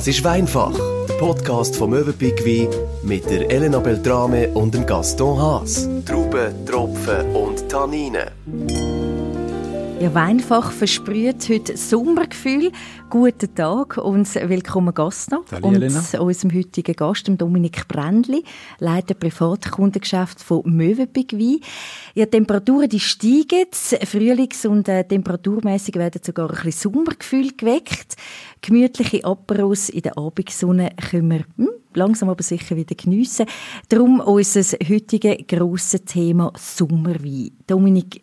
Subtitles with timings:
[0.00, 0.72] Das ist Weinfach,
[1.06, 2.70] der Podcast vom Möwenpick Wein
[3.02, 5.86] mit der Elena Beltrame und dem Gaston Haas.
[6.06, 8.30] Trauben, Tropfen und Tanninen.
[10.00, 12.72] Ihr Weinfach versprüht heute Sommergefühl.
[13.10, 15.40] Guten Tag und willkommen Gaston.
[15.52, 18.42] Hallo, und unserem heutigen Gast, dem Dominik Brändli,
[18.78, 21.60] Leiter Privatkundengeschäft von Möwenpick Wein.
[22.14, 28.16] Ja, die Temperaturen die steigen, frühlings- und äh, temperaturmäßig werden sogar ein bisschen Sommergefühl geweckt.
[28.62, 33.44] Gemütliche Aperos in der Abendsonne können wir hm, langsam aber sicher wieder geniessen.
[33.90, 37.50] Darum unser heutiges grosses Thema Sommerwein.
[37.66, 38.22] Dominik,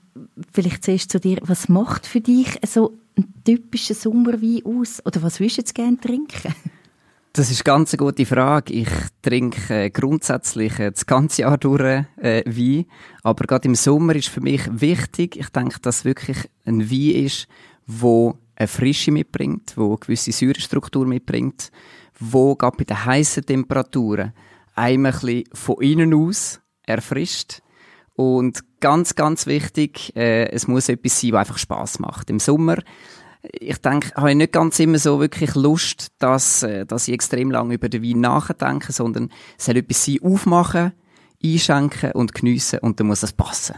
[0.52, 5.02] vielleicht zuerst zu dir, was macht für dich so ein typischer Sommerwein aus?
[5.06, 6.54] Oder was würdest du gerne trinken?
[7.34, 8.74] Das ist ganz eine gute Frage.
[8.74, 8.90] Ich
[9.22, 12.86] trinke äh, grundsätzlich äh, das ganze Jahr durch äh, Wein.
[13.22, 17.48] Aber gerade im Sommer ist für mich wichtig, ich denke, dass wirklich ein Wein ist,
[17.86, 21.72] wo eine Frische mitbringt, wo eine gewisse Säurestruktur mitbringt,
[22.20, 24.34] wo gerade bei den heißen Temperaturen
[24.74, 27.62] einmal ein bisschen von innen aus erfrischt.
[28.18, 32.32] Und ganz, ganz wichtig, äh, es muss etwas sein, was einfach Spaß macht.
[32.32, 32.78] Im Sommer,
[33.44, 37.52] ich denke, habe ich nicht ganz immer so wirklich Lust, dass, äh, dass ich extrem
[37.52, 40.94] lange über den Wein nachdenke, sondern es soll etwas sein, aufmachen,
[41.44, 43.76] einschenken und geniessen und dann muss das passen.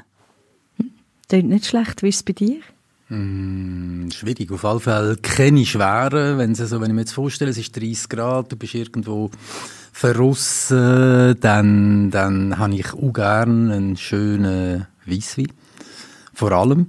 [1.28, 2.62] Klingt nicht schlecht, wie ist es bei dir?
[3.10, 4.52] Mm, schwierig.
[4.52, 6.38] Auf alle Fälle keine schweren.
[6.38, 9.32] Wenn, so, wenn ich mir jetzt vorstelle, es ist 30 Grad, du bist irgendwo
[10.00, 15.52] verrissen, dann, dann habe ich auch gerne einen schönen Weisswein.
[16.34, 16.88] Vor allem.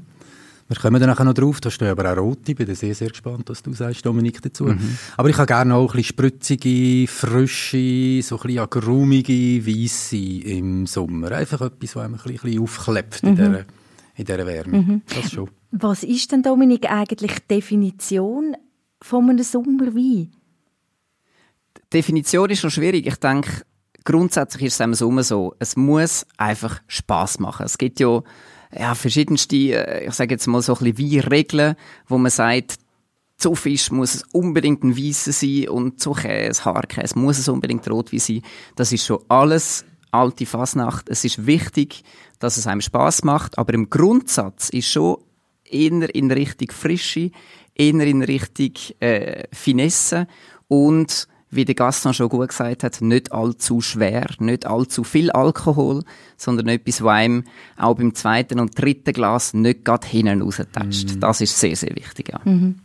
[0.69, 3.65] Wir kommen dann noch drauf, da stehen aber auch rote, bin sehr, sehr gespannt, was
[3.65, 4.67] du sagst, Dominik, dazu.
[4.67, 4.97] Mhm.
[5.17, 10.87] Aber ich habe gerne auch ein bisschen spritzige, frische, so ein bisschen agrumige Weisse im
[10.87, 11.33] Sommer.
[11.33, 13.29] Einfach etwas, was einem ein bisschen aufklebt mhm.
[13.31, 13.65] in dieser,
[14.15, 14.79] in dieser Wärme.
[14.79, 15.03] Mhm.
[15.13, 15.51] Das schon.
[15.73, 18.55] Was ist denn, Dominik, eigentlich die Definition
[19.03, 20.31] von einem Sommerwein?
[21.93, 23.07] Definition ist schon schwierig.
[23.07, 23.63] Ich denke,
[24.05, 27.67] grundsätzlich ist es im Sommer so, es muss einfach Spaß machen.
[27.67, 28.23] Es gibt ja,
[28.77, 31.77] ja verschiedenste, äh, ich sage jetzt mal so ein bisschen Weinregeln,
[32.07, 32.77] wo man sagt,
[33.37, 37.89] zu Fisch muss es unbedingt ein Weißer sein und zu Käse, Haarkäse muss es unbedingt
[37.91, 38.43] Rotwein sein.
[38.77, 41.09] Das ist schon alles alte Fasnacht.
[41.09, 42.03] Es ist wichtig,
[42.39, 45.19] dass es einem Spaß macht, aber im Grundsatz ist schon
[45.65, 47.31] eher in Richtung Frische,
[47.75, 50.27] eher in Richtung äh, Finesse
[50.69, 56.05] und wie der Gaston schon gut gesagt hat, nicht allzu schwer, nicht allzu viel Alkohol,
[56.37, 57.45] sondern etwas, was einem
[57.77, 61.17] auch beim zweiten und dritten Glas nicht gerade hinten raustatscht.
[61.17, 61.21] Mhm.
[61.21, 62.29] Das ist sehr, sehr wichtig.
[62.29, 62.41] Ja.
[62.45, 62.77] Mhm.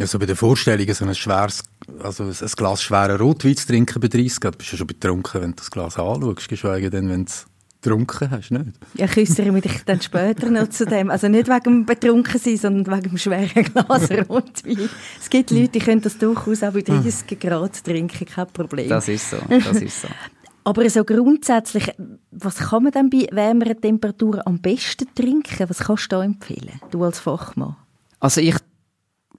[0.00, 1.62] Also bei der Vorstellung, so ein schweres,
[2.02, 5.50] also ein Glas schwerer Rotwein zu trinken bei 30 Grad, bist du schon betrunken, wenn
[5.50, 7.46] du das Glas anschaust, geschweige denn, wenn es
[7.82, 8.66] getrunken hast, nicht?
[8.94, 11.10] Ja, ich äußere mich dann später noch zu dem.
[11.10, 14.88] Also nicht wegen dem betrunken sein, sondern wegen dem schweren Glas Rotwein.
[15.20, 18.88] Es gibt Leute, die können das durchaus auch bei 30 Grad trinken, kein Problem.
[18.88, 20.08] Das ist so, das ist so.
[20.64, 21.92] Aber so grundsätzlich,
[22.30, 25.68] was kann man denn bei wärmeren Temperaturen am besten trinken?
[25.68, 27.76] Was kannst du da empfehlen, du als Fachmann?
[28.20, 28.54] Also ich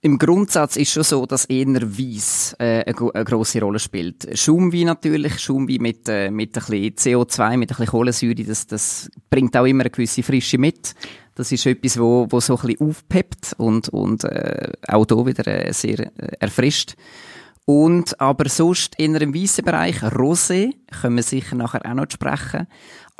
[0.03, 4.27] im Grundsatz ist schon so, dass eher Weiss äh, eine, eine grosse Rolle spielt.
[4.37, 9.09] Schaumwein natürlich, Schaumwein mit, äh, mit ein bisschen CO2, mit ein bisschen Kohlensäure, das, das
[9.29, 10.93] bringt auch immer eine gewisse Frische mit.
[11.35, 15.47] Das ist etwas, wo, wo so ein bisschen aufpeppt und, und äh, auch hier wieder
[15.47, 16.95] äh, sehr äh, erfrischt.
[17.65, 22.67] Und aber sonst in einem weißen Bereich, Rosé, können wir sicher nachher auch noch sprechen.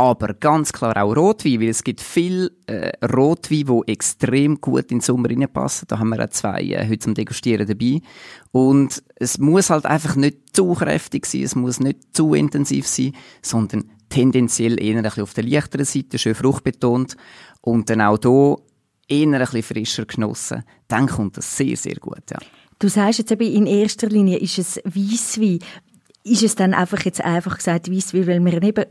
[0.03, 4.97] Aber ganz klar auch Rotwein, weil es gibt viel äh, Rotwein, die extrem gut in
[4.97, 5.87] den Sommer reinpassen.
[5.87, 8.01] Da haben wir auch zwei äh, heute zum Degustieren dabei.
[8.51, 13.13] Und es muss halt einfach nicht zu kräftig sein, es muss nicht zu intensiv sein,
[13.41, 17.15] sondern tendenziell eher ein bisschen auf der leichteren Seite, schön fruchtbetont.
[17.61, 18.57] Und dann auch hier
[19.07, 20.65] eher ein bisschen frischer genossen.
[20.89, 22.39] Dann kommt das sehr, sehr gut, ja.
[22.77, 25.59] Du sagst jetzt eben, in erster Linie ist es Weisswein.
[26.25, 28.83] Ist es dann einfach jetzt einfach gesagt Weisswein, weil man eben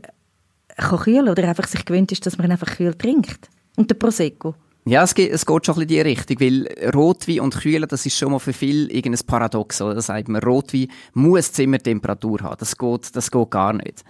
[0.77, 3.49] kann kühlen oder einfach sich gewöhnt ist, dass man einfach kühl trinkt?
[3.77, 4.55] Und der Prosecco?
[4.85, 7.89] Ja, es geht, es geht schon ein bisschen in die Richtung, weil Rotwein und Kühlen,
[7.89, 9.81] das ist schon mal für viele irgendein Paradox.
[9.81, 9.95] Oder?
[9.95, 12.57] Da sagt man, Rotwein muss Zimmertemperatur haben.
[12.59, 14.03] Das geht, das geht gar nicht.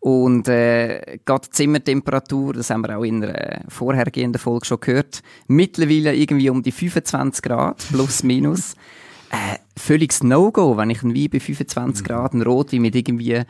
[0.00, 6.14] Und äh, gerade Zimmertemperatur, das haben wir auch in einer vorhergehenden Folge schon gehört, mittlerweile
[6.14, 8.74] irgendwie um die 25 Grad, plus minus.
[9.30, 12.06] Äh, völliges No-Go, wenn ich einen Wein bei 25 mhm.
[12.06, 13.42] Grad, einen Rotwein mit irgendwie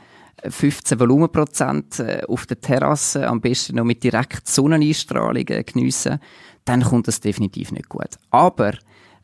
[0.48, 6.18] 15 Volumenprozent äh, auf der Terrasse, am besten noch mit direkt Sonneneinstrahlung äh, geniessen,
[6.64, 8.10] dann kommt das definitiv nicht gut.
[8.30, 8.72] Aber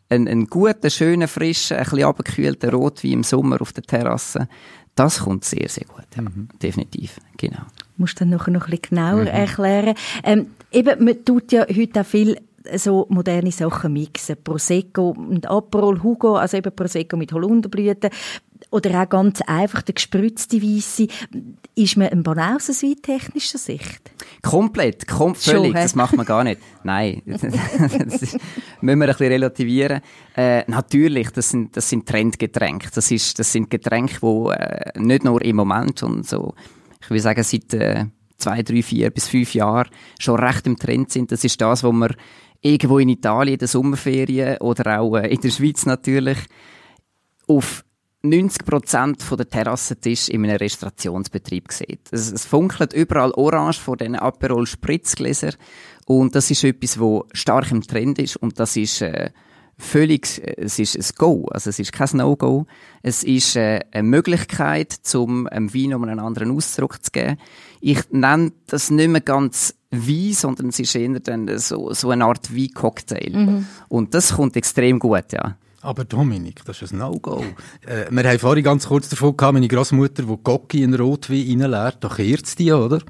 [0.08, 4.48] ein, ein guter, schöner, frischer, ein bisschen abgekühlter Rotwein im Sommer auf der Terrasse,
[4.94, 6.06] das kommt sehr, sehr gut.
[6.16, 6.22] Ja.
[6.22, 6.48] Mhm.
[6.62, 7.62] Definitiv, genau.
[7.96, 9.26] Musst du dann noch ein bisschen genauer mhm.
[9.26, 9.94] erklären.
[10.22, 12.38] Ähm, eben, man tut ja heute auch viel
[12.76, 14.36] so moderne Sachen mixen.
[14.42, 18.10] Prosecco und Aperol Hugo, also eben Prosecco mit Holunderblüten.
[18.74, 21.06] Oder auch ganz einfach der gespritzte Weisse.
[21.76, 24.10] Ist man ein Banause aus weintechnischer Sicht?
[24.42, 25.66] Komplett, kom völlig.
[25.66, 26.60] Schon, das macht man gar nicht.
[26.82, 28.36] Nein, das ist,
[28.80, 30.00] müssen wir ein bisschen relativieren.
[30.36, 32.88] Äh, natürlich, das sind, das sind Trendgetränke.
[32.92, 36.54] Das, ist, das sind Getränke, die äh, nicht nur im Moment und so,
[37.00, 38.06] ich will sagen, seit äh,
[38.38, 39.88] zwei, drei, vier bis fünf Jahren
[40.18, 41.30] schon recht im Trend sind.
[41.30, 42.12] Das ist das, was man
[42.60, 46.38] irgendwo in Italien in der Sommerferien oder auch äh, in der Schweiz natürlich
[47.46, 47.84] auf
[48.24, 52.00] 90 Prozent der Terrassentisch in einem Restaurationsbetrieb sieht.
[52.10, 55.52] Es, es funkelt überall orange vor diesen Aperol Spritzgläser
[56.06, 59.30] und das ist etwas, wo stark im Trend ist und das ist äh,
[59.78, 62.66] völlig, es ist ein Go, also es ist kein No-Go.
[63.02, 67.38] Es ist äh, eine Möglichkeit, zum einem Wein um einen anderen Ausdruck zu geben.
[67.80, 72.24] Ich nenne das nicht mehr ganz Wein, sondern es ist eher dann so, so eine
[72.24, 73.30] Art Wein-Cocktail.
[73.30, 73.66] Mhm.
[73.88, 75.56] Und das kommt extrem gut, ja.
[75.84, 77.44] Aber Dominik, das ist ein No-Go.
[77.86, 82.02] Äh, wir haben vorhin ganz kurz davon gehabt, meine Großmutter, die Gocki in Rotwein reinleert,
[82.02, 83.00] da kehrt die, oder?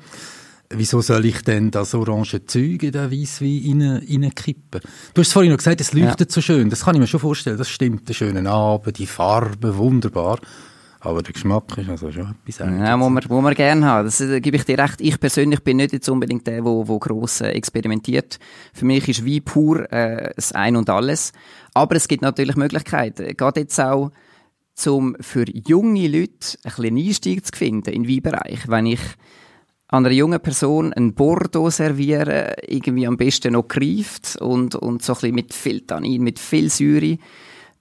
[0.71, 4.81] wieso soll ich denn das orange Zeug in den Weisswein rein, reinkippen?
[5.12, 6.35] Du hast vorhin noch gesagt, es leuchtet ja.
[6.35, 6.69] so schön.
[6.71, 7.59] Das kann ich mir schon vorstellen.
[7.59, 8.09] Das stimmt.
[8.09, 10.41] Der schöne Abend, die Farbe, wunderbar.
[11.05, 12.89] Aber der Geschmack ist also schon etwas anderes.
[12.89, 14.06] Ja, muss man, muss man gerne haben.
[14.06, 15.03] Das äh, gebe ich dir recht.
[15.03, 18.39] Ich persönlich bin nicht jetzt unbedingt der, der, gross äh, experimentiert.
[18.73, 21.33] Für mich ist Wein pur äh, das Ein und Alles.
[21.75, 23.37] Aber es gibt natürlich Möglichkeiten.
[23.37, 24.12] Gerade jetzt auch,
[24.87, 28.67] um für junge Leute ein bisschen Einstieg zu finden in Weinbereich.
[28.67, 29.01] Wenn ich
[29.89, 35.17] einer jungen Person ein Bordeaux servieren, irgendwie am besten noch greift und, und so ein
[35.17, 37.19] bisschen mit viel Tannin, mit viel Säure,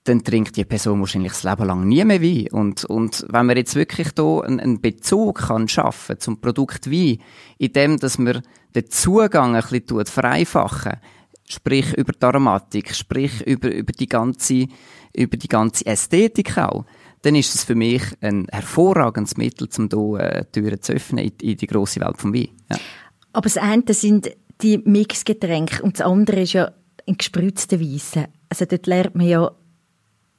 [0.04, 2.48] dann trinkt die Person wahrscheinlich das Leben lang nie mehr Wein.
[2.52, 7.18] Und, und wenn man jetzt wirklich da einen, Bezug kann schaffen zum Produkt Wein,
[7.58, 8.42] indem, dass man
[8.74, 10.98] den Zugang ein bisschen vereinfachen,
[11.48, 14.66] sprich über die Aromatik, sprich über, über die ganze,
[15.14, 16.84] über die ganze Ästhetik auch,
[17.22, 21.32] dann ist es für mich ein hervorragendes Mittel, um hier äh, Türen zu öffnen in,
[21.40, 22.48] in die grosse Welt des Wein.
[22.70, 22.76] Ja.
[23.32, 24.30] Aber das eine sind
[24.60, 26.72] die Mixgetränke und das andere ist ja
[27.06, 28.26] ein gespritzter Weisse.
[28.50, 29.50] Also dort lernt man ja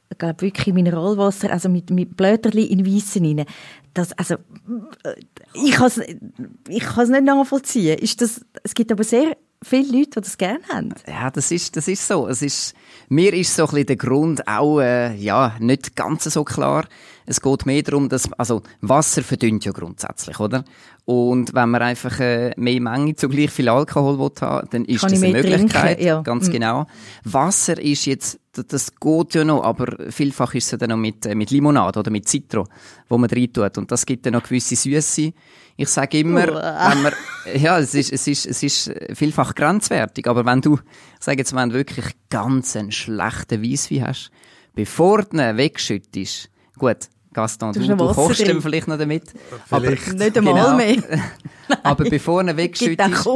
[0.10, 3.46] ich glaube wirklich Mineralwasser, also mit, mit Blätterli in Weissen rein.
[3.94, 5.16] Das, also, äh,
[5.54, 7.98] ich kann es ich nicht nachvollziehen.
[7.98, 10.94] Ist das, es gibt aber sehr viele Leute, die das gerne haben.
[11.07, 12.28] Ja, das ist, das ist so.
[12.28, 12.74] Es ist,
[13.10, 16.86] mir ist so ein bisschen der Grund auch äh, ja, nicht ganz so klar.
[17.25, 20.63] Es geht mehr darum, dass also Wasser verdünnt ja grundsätzlich, oder?
[21.06, 25.01] Und wenn man einfach äh, mehr Menge zu gleich viel Alkohol will haben, dann ist
[25.01, 26.01] Kann das eine Möglichkeit.
[26.01, 26.22] Ja.
[26.22, 26.54] Ganz mhm.
[26.54, 26.88] genau.
[27.24, 31.36] Wasser ist jetzt, das geht ja noch, aber vielfach ist es dann noch mit, äh,
[31.36, 32.68] mit Limonade oder mit Citro,
[33.07, 33.77] wo man rein tut.
[33.77, 35.31] Und das gibt dann noch gewisse Süße.
[35.77, 37.13] Ich sage immer, wenn man,
[37.56, 41.54] ja, es ist, es ist, es ist vielfach grenzwertig, aber wenn du, ich sage jetzt,
[41.54, 44.31] wenn du wirklich ganz einen schlechten Weisswein hast,
[44.74, 49.34] bevor du ihn wegschüttest, gut, Gaston, du, du, du kochst ihn vielleicht noch damit.
[49.68, 50.08] Vielleicht.
[50.08, 50.76] Aber nicht einmal genau.
[50.76, 51.04] mehr.
[51.84, 53.28] aber bevor er wegschüttest,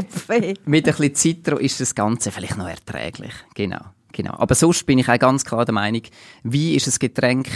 [0.66, 3.34] mit ein bisschen Zitro ist das Ganze vielleicht noch erträglich.
[3.56, 3.82] Genau.
[4.12, 4.34] Genau.
[4.38, 6.02] Aber sonst bin ich auch ganz klar der Meinung,
[6.44, 7.48] Wein ist ein Getränk,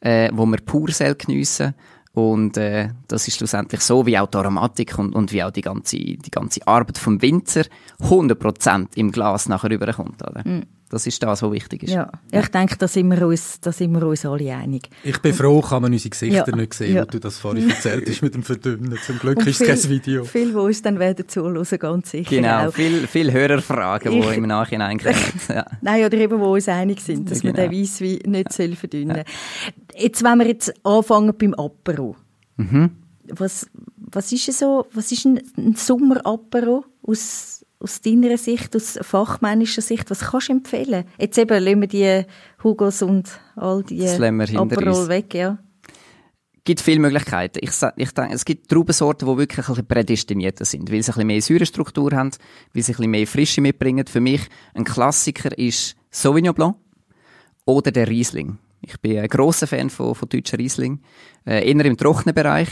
[0.00, 1.74] äh, wo man pur geniessen
[2.14, 5.62] und äh, das ist schlussendlich so, wie auch die Aromatik und, und wie auch die
[5.62, 7.62] ganze, die ganze Arbeit vom Winzer
[8.02, 10.22] 100% im Glas nachher rüberkommt.
[10.22, 10.46] Oder?
[10.46, 10.66] Mm.
[10.92, 11.94] Das ist das, was wichtig ist.
[11.94, 12.40] Ja, ja.
[12.40, 14.90] ich denke, da sind, wir uns, da sind wir uns alle einig.
[15.02, 16.54] Ich bin froh, kann man unsere Gesichter ja.
[16.54, 17.02] nicht sehen, ja.
[17.02, 18.98] wo du das vorhin erzählt hast mit dem Verdünnen.
[19.06, 20.24] Zum Glück und ist es kein Video.
[20.24, 24.98] Viele, die uns dann werden zuhören, ganz sicher Genau, viele viel Hörerfragen, die im Nachhinein
[25.02, 25.16] kommen.
[25.48, 25.64] Ja.
[25.80, 27.54] Nein, oder eben, wo uns einig sind, dass genau.
[27.54, 29.24] man den Weisswein nicht soll verdünnen soll.
[29.96, 32.16] Jetzt, wenn wir jetzt anfangen beim Apero.
[32.58, 32.90] Mhm.
[33.28, 39.82] Was, was ist so, was ist ein, ein Sommer-Apero aus aus deiner Sicht, aus fachmännischer
[39.82, 41.04] Sicht, was kannst du empfehlen?
[41.18, 42.26] Jetzt eben, lassen wir die
[42.62, 45.58] Hugos und all die Aperol weg, ja.
[46.54, 47.58] Es gibt viele Möglichkeiten.
[47.60, 51.14] Ich, ich denke, es gibt Traubensorten, die wirklich ein bisschen prädestinierter sind, weil sie ein
[51.14, 52.30] bisschen mehr Säurestruktur haben,
[52.72, 54.06] weil sie ein bisschen mehr Frische mitbringen.
[54.06, 56.76] Für mich ein Klassiker ist Sauvignon Blanc
[57.64, 58.58] oder der Riesling.
[58.80, 61.00] Ich bin ein grosser Fan von, von deutschen Riesling.
[61.44, 62.68] Äh, eher im trockenen Bereich.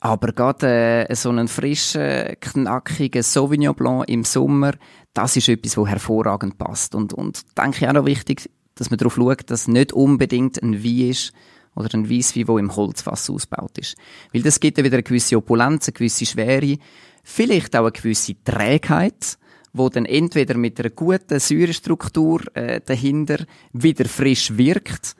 [0.00, 4.74] Aber gerade äh, so einen frischen, knackigen Sauvignon Blanc im Sommer,
[5.12, 6.94] das ist etwas, wo hervorragend passt.
[6.94, 10.84] Und, und denke ich auch noch wichtig, dass man darauf schaut, dass nicht unbedingt ein
[10.84, 11.32] Wein ist
[11.74, 13.96] oder ein Weisswein, der im Holzfass ausgebaut ist.
[14.32, 16.78] Weil das gibt ja wieder eine gewisse Opulenz, eine gewisse Schwere,
[17.24, 19.38] vielleicht auch eine gewisse Trägheit,
[19.72, 25.14] wo dann entweder mit einer guten Säurestruktur äh, dahinter wieder frisch wirkt,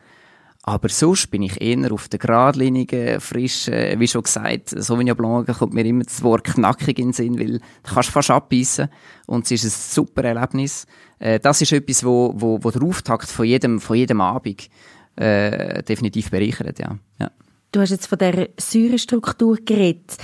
[0.62, 5.72] aber sonst bin ich eher auf der geradlinigen, frischen, wie schon gesagt, Sauvignon Blanc kommt
[5.72, 8.88] mir immer das Wort knackig in den Sinn, weil du kannst fast abbeissen
[9.26, 10.86] und es ist ein super Erlebnis.
[11.18, 14.68] Äh, das ist etwas, wo, wo, wo der Auftakt von jedem, von jedem Abend
[15.16, 16.98] äh, definitiv bereichert, ja.
[17.18, 17.30] ja.
[17.72, 20.16] Du hast jetzt von der Säurestruktur geredet.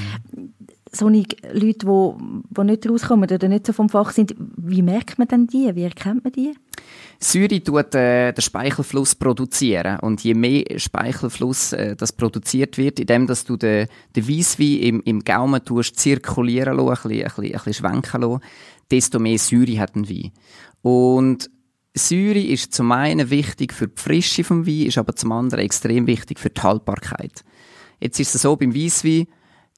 [0.91, 5.29] So Leute, die, die nicht rauskommen oder nicht so vom Fach sind, wie merkt man
[5.29, 5.75] denn die?
[5.75, 6.55] Wie erkennt man die?
[7.20, 13.26] Säure tut äh, den Speichelfluss produzieren und je mehr Speichelfluss äh, das produziert wird, indem
[13.26, 17.44] dass du den, den Weisswein im, im Gaumen tust, zirkulieren lässt, ein bisschen, ein bisschen,
[17.44, 18.42] ein bisschen schwenken lässt,
[18.90, 20.32] desto mehr Säure hat ein Wein.
[20.82, 21.50] Und
[21.96, 26.06] Säure ist zum einen wichtig für die Frische vom Wein, ist aber zum anderen extrem
[26.06, 27.44] wichtig für die Haltbarkeit.
[28.00, 29.26] Jetzt ist es so beim Weisswein,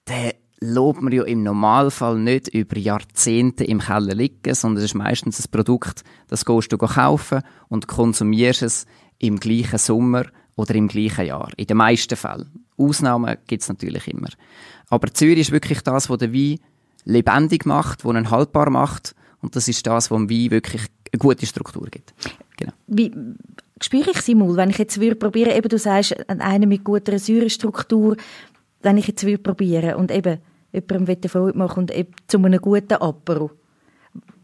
[0.09, 4.95] der lobt man ja im Normalfall nicht über Jahrzehnte im Keller liegen, sondern es ist
[4.95, 8.87] meistens ein Produkt, das gehst du kaufen und konsumierst es
[9.19, 10.25] im gleichen Sommer
[10.57, 11.51] oder im gleichen Jahr.
[11.57, 12.65] In den meisten Fällen.
[12.79, 14.29] Ausnahmen gibt es natürlich immer.
[14.89, 16.59] Aber Zürich ist wirklich das, was den Wein
[17.05, 19.15] lebendig macht, was ihn haltbar macht.
[19.41, 20.83] Und das ist das, was dem Wein wirklich
[21.13, 22.15] eine gute Struktur gibt.
[22.57, 22.73] Genau.
[22.87, 23.13] Wie
[23.81, 28.17] spüre ich sie mal, wenn ich jetzt würde eben du sagst, einen mit guter Säurestruktur,
[28.87, 30.39] wenn ich jetzt würde probieren und eben
[30.73, 33.51] jemandem eine Freude machen und eben zu einem guten Apero.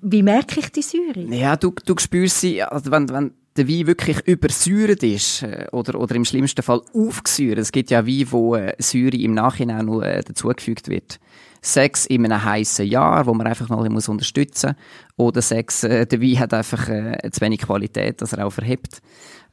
[0.01, 1.21] Wie merke ich die Säure?
[1.31, 6.01] Ja, du, du spürst sie, also wenn, wenn der Wein wirklich übersäuert ist äh, oder,
[6.01, 7.59] oder im schlimmsten Fall aufgesäuert.
[7.59, 11.21] Es gibt ja Wein, wo äh, Säure im Nachhinein noch äh, dazugefügt wird.
[11.61, 14.75] Sex in einem heißen Jahr, wo man einfach ein bisschen unterstützen
[15.17, 15.29] muss.
[15.29, 19.01] Oder Sex, äh, der Wein hat einfach äh, zu wenig Qualität, dass er auch verhebt.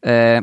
[0.02, 0.42] Äh,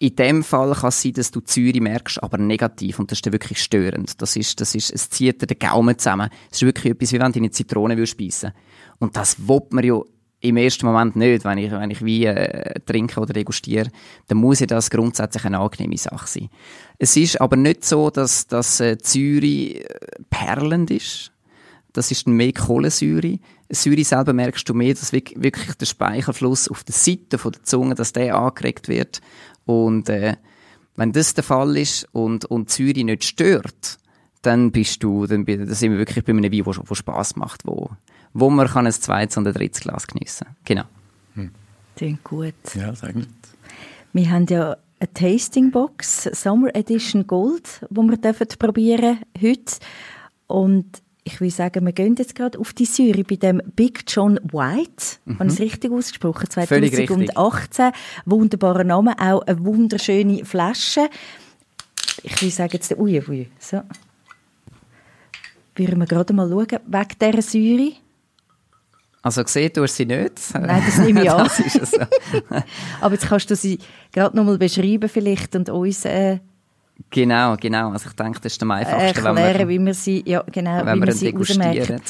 [0.00, 2.98] in dem Fall kann es sein, dass du Zürich merkst, aber negativ.
[3.00, 4.22] Und das ist dann wirklich störend.
[4.22, 6.30] Das ist, das ist, es zieht dir den Gaumen zusammen.
[6.50, 8.52] Es ist wirklich etwas, wie wenn du eine Zitrone speisen
[9.00, 10.00] Und das will man ja
[10.40, 13.90] im ersten Moment nicht, wenn ich, wenn ich Wein äh, trinke oder degustiere,
[14.28, 16.48] dann muss ja das grundsätzlich eine angenehme Sache sein.
[16.98, 19.88] Es ist aber nicht so, dass, dass äh, Zürich äh,
[20.30, 21.32] perlend ist.
[21.92, 23.40] Das ist mehr Kohlensäure.
[23.70, 28.12] Säure selber merkst du mehr, dass wirklich der Speichelfluss auf der Seite der Zunge, dass
[28.12, 29.20] der angeregt wird.
[29.68, 30.36] Und äh,
[30.96, 33.98] wenn das der Fall ist und, und Zürich nicht stört,
[34.40, 37.90] dann bist du, dann, dann sind wir wirklich bei einem Wein, der Spass macht, wo,
[38.32, 40.56] wo man kann ein zweites und ein drittes Glas geniessen kann.
[40.64, 40.84] Genau.
[41.34, 41.50] Hm.
[41.96, 42.54] Klingt gut.
[42.74, 43.28] Ja, sehr gut.
[44.14, 49.76] Wir haben ja eine Tastingbox Summer Edition Gold, die wir dürfen probieren heute.
[50.46, 54.40] Und ich will sagen, wir gehen jetzt gerade auf die Säure bei dem Big John
[54.50, 55.18] White.
[55.26, 55.38] Mhm.
[55.38, 56.48] Habe ich es richtig ausgesprochen?
[56.50, 57.92] 2018.
[58.24, 61.10] Wunderbarer Name, auch eine wunderschöne Flasche.
[62.22, 63.82] Ich will sagen jetzt, ui, ui, so.
[65.74, 67.92] Würden wir gerade mal schauen, wegen dieser Säure.
[69.20, 70.32] Also gesehen du hast sie nicht?
[70.54, 71.48] Nein, das nehme ich an.
[71.48, 71.98] so.
[73.02, 73.78] Aber jetzt kannst du sie
[74.12, 76.06] gerade noch mal beschreiben vielleicht und uns...
[76.06, 76.38] Äh,
[77.10, 77.90] genau, genau.
[77.90, 80.84] Also ich denke, das ist am einfachsten, erklären, wenn wir, wie wir sie, ja, genau,
[80.84, 82.00] wenn wie wir sie degustieren.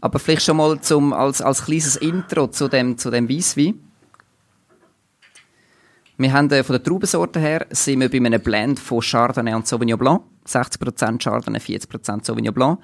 [0.00, 3.78] Aber vielleicht schon mal zum, als, als kleines Intro zu dem, zu dem Weisswein.
[6.18, 9.66] Wir haben äh, von der Traubensorte her sind wir bei einem Blend von Chardonnay und
[9.66, 10.22] Sauvignon Blanc.
[10.46, 12.80] 60% Chardonnay, 40% Sauvignon Blanc.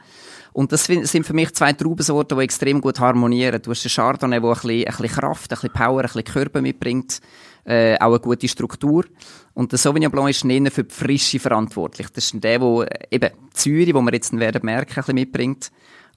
[0.53, 3.61] Und das sind für mich zwei Traubensorten, die extrem gut harmonieren.
[3.63, 6.25] Du hast den Chardonnay, der ein bisschen, ein bisschen Kraft, ein bisschen Power, ein bisschen
[6.25, 7.21] Körper mitbringt,
[7.69, 9.05] äh, auch eine gute Struktur.
[9.53, 12.09] Und der Sauvignon Blanc ist eher für die Frische verantwortlich.
[12.09, 15.71] Das ist der, der eben Zürich, wo wir jetzt werden merken, ein bisschen mitbringt.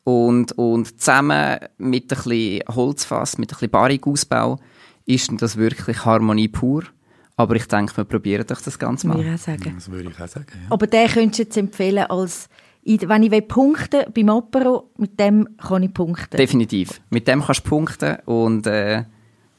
[0.03, 4.59] Und, und zusammen mit ein bisschen Holzfass, mit ein bisschen Barrikausbau,
[5.05, 6.83] ist das wirklich Harmonie pur.
[7.35, 9.19] Aber ich denke, wir probieren doch das Ganze mal.
[9.19, 9.73] Ich auch sagen.
[9.75, 10.67] Das würde ich auch sagen, ja.
[10.69, 12.47] Aber den könntest du jetzt empfehlen als
[12.83, 16.37] wenn ich punkten beim Apero, mit dem kann ich punkten.
[16.37, 16.99] Definitiv.
[17.11, 19.03] Mit dem kannst du punkten und äh,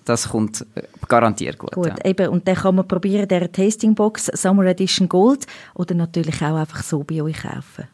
[0.04, 1.72] das kommt äh, garantiert gut.
[1.72, 2.04] Gut, ja.
[2.04, 2.28] eben.
[2.28, 7.02] Und dann kann man probieren, der Tastingbox Summer Edition Gold oder natürlich auch einfach so
[7.02, 7.88] bei euch kaufen.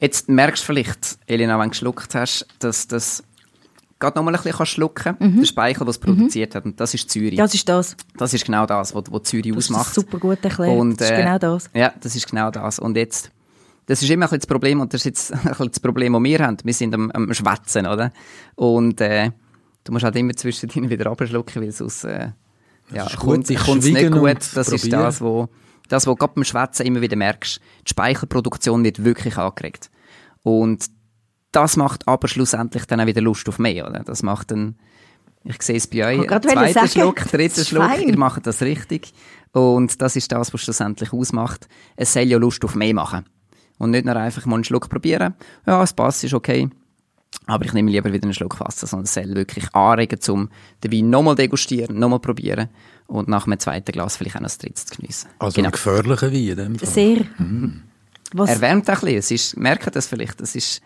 [0.00, 3.22] Jetzt merkst du vielleicht, Elena, wenn du geschluckt hast, dass das
[4.00, 5.38] gerade noch mal ein bisschen schlucken mhm.
[5.38, 6.56] der Speichel, was produziert mhm.
[6.56, 6.64] hat.
[6.64, 7.36] Und das ist Zürich.
[7.36, 7.96] Das ist das.
[8.16, 9.80] Das ist genau das, was, was Zürich das ausmacht.
[9.82, 10.76] Das ist super gut erklärt.
[10.76, 11.70] Und, äh, das ist genau das.
[11.72, 12.78] Ja, das ist genau das.
[12.80, 13.30] Und jetzt
[13.86, 16.12] das ist immer ein bisschen das Problem, und das ist jetzt ein bisschen das Problem,
[16.12, 16.56] das wir haben.
[16.62, 18.12] Wir sind am, am Schwätzen, oder?
[18.54, 19.30] Und äh,
[19.84, 22.30] du musst halt immer zwischendrin wieder abschlucken, weil sonst äh,
[22.92, 24.38] ja, kommt es nicht gut.
[24.54, 24.74] Das probieren.
[24.74, 25.48] ist das, wo
[25.88, 27.60] das, was gerade beim Schwätzen immer wieder merkst.
[27.86, 29.90] Die Speichelproduktion wird wirklich angeregt.
[30.42, 30.86] Und
[31.52, 34.02] das macht aber schlussendlich dann auch wieder Lust auf mehr, oder?
[34.04, 34.76] Das macht dann,
[35.44, 38.08] ich sehe es bei euch, zweiter Schluck, dritter Schluck, fein.
[38.08, 39.12] ihr macht das richtig.
[39.52, 41.68] Und das ist das, was schlussendlich ausmacht.
[41.94, 43.26] Es soll ja Lust auf mehr machen.
[43.78, 45.34] Und nicht nur einfach mal einen Schluck probieren.
[45.66, 46.70] Ja, es passt, ist okay.
[47.46, 50.48] Aber ich nehme lieber wieder einen Schluck fassen, sondern es soll wirklich anregen, um
[50.84, 52.68] den Wein nochmal degustieren, nochmal probieren
[53.06, 55.28] und nach einem zweiten Glas vielleicht auch noch das dritte zu geniessen.
[55.38, 55.68] Also genau.
[55.68, 56.88] ein gefährlicher Wein in dem Fall.
[56.88, 57.24] Sehr.
[57.38, 57.82] Mhm.
[58.34, 59.18] Erwärmt ein bisschen.
[59.18, 60.82] Es ist, merkt das vielleicht, es ist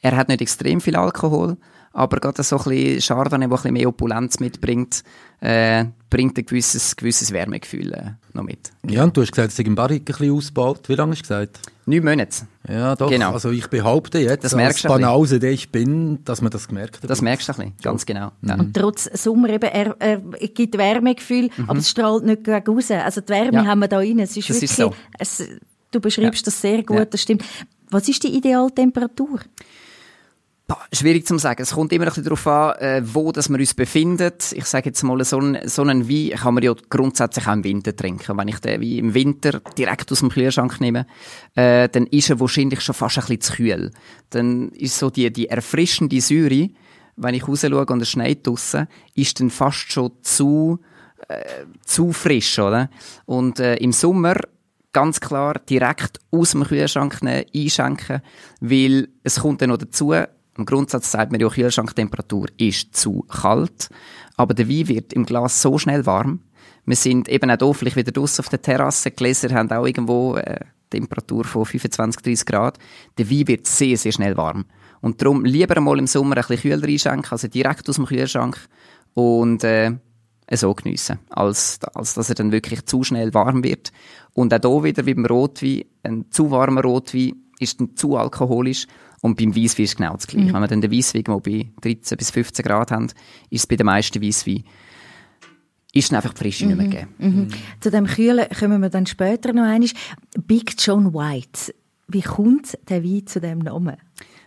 [0.00, 1.56] Er hat nicht extrem viel Alkohol,
[1.96, 5.02] aber gerade so ein bisschen Chardonnay, der ein bisschen mehr Opulenz mitbringt,
[5.40, 8.72] äh, bringt ein gewisses, gewisses Wärmegefühl äh, noch mit.
[8.86, 10.88] Ja, und du hast gesagt, es ist im Barrik ein bisschen ausgebaut.
[10.88, 11.60] Wie lange hast du gesagt?
[11.86, 12.46] Neun Monate.
[12.68, 13.10] Ja, doch.
[13.10, 13.32] Genau.
[13.32, 17.10] Also ich behaupte jetzt, Das als Banause, der ich bin, dass man das gemerkt hat.
[17.10, 18.32] Das merkst du ein bisschen, ganz genau.
[18.42, 18.54] Ja.
[18.54, 22.90] Und trotz Sommer eben, er, er gibt Wärmegefühl, aber es strahlt nicht gegen raus.
[22.90, 23.54] Also die Wärme Mhm.
[23.54, 23.66] Ja.
[23.66, 24.18] haben wir da rein.
[24.18, 24.94] Es ist Das wirklich, ist so.
[25.18, 25.42] es,
[25.90, 26.44] du beschreibst Ja.
[26.46, 27.04] das sehr gut, Ja.
[27.04, 27.44] das stimmt.
[27.90, 29.28] Was ist die Idealtemperatur?
[29.28, 29.40] Boah,
[30.92, 31.60] Schwierig zu sagen.
[31.60, 34.32] Es kommt immer bisschen darauf an, äh, wo dass wir uns befinden.
[34.52, 37.64] Ich sage jetzt mal, so einen, so einen Wein kann man ja grundsätzlich auch im
[37.64, 38.38] Winter trinken.
[38.38, 41.06] Wenn ich den Wein im Winter direkt aus dem Kühlschrank nehme,
[41.54, 43.90] äh, dann ist er wahrscheinlich schon fast ein bisschen zu kühl.
[44.30, 46.70] Dann ist so die, die erfrischende Säure,
[47.16, 50.80] wenn ich raus schaue und es schneit draussen, ist dann fast schon zu,
[51.28, 52.88] äh, zu frisch, oder?
[53.26, 54.36] Und äh, im Sommer
[54.94, 58.22] ganz klar direkt aus dem Kühlschrank nehmen, einschenken,
[58.60, 60.14] weil es kommt dann noch dazu,
[60.56, 63.88] im Grundsatz sagt man ja, Kühlschranktemperatur ist zu kalt,
[64.36, 66.40] aber der Wein wird im Glas so schnell warm.
[66.86, 69.86] Wir sind eben auch hier vielleicht wieder draussen auf der Terrasse, die Gläser haben auch
[69.86, 72.78] irgendwo äh, Temperatur von 25, 30 Grad.
[73.18, 74.66] Der Wein wird sehr, sehr schnell warm.
[75.00, 78.58] Und darum lieber einmal im Sommer ein bisschen kühler einschenken, also direkt aus dem Kühlschrank
[79.14, 79.92] und äh,
[80.52, 83.92] so geniessen, als, als dass er dann wirklich zu schnell warm wird.
[84.32, 88.86] Und auch hier wieder wie beim Rotwein, ein zu warmer Rotwein ist dann zu alkoholisch
[89.24, 90.52] und beim Weisswein ist es genau das Gleiche.
[90.52, 93.76] Wenn wir dann den Weisswein mal bei 13 bis 15 Grad haben, ist es bei
[93.76, 94.64] den meisten Weisswein
[95.94, 97.14] ist dann einfach die Frische nicht mehr gegeben.
[97.18, 97.48] Mhm.
[97.80, 99.88] Zu dem Kühlen kommen wir dann später noch einmal.
[100.46, 101.72] Big John White.
[102.08, 103.96] Wie kommt der Wein zu dem Namen?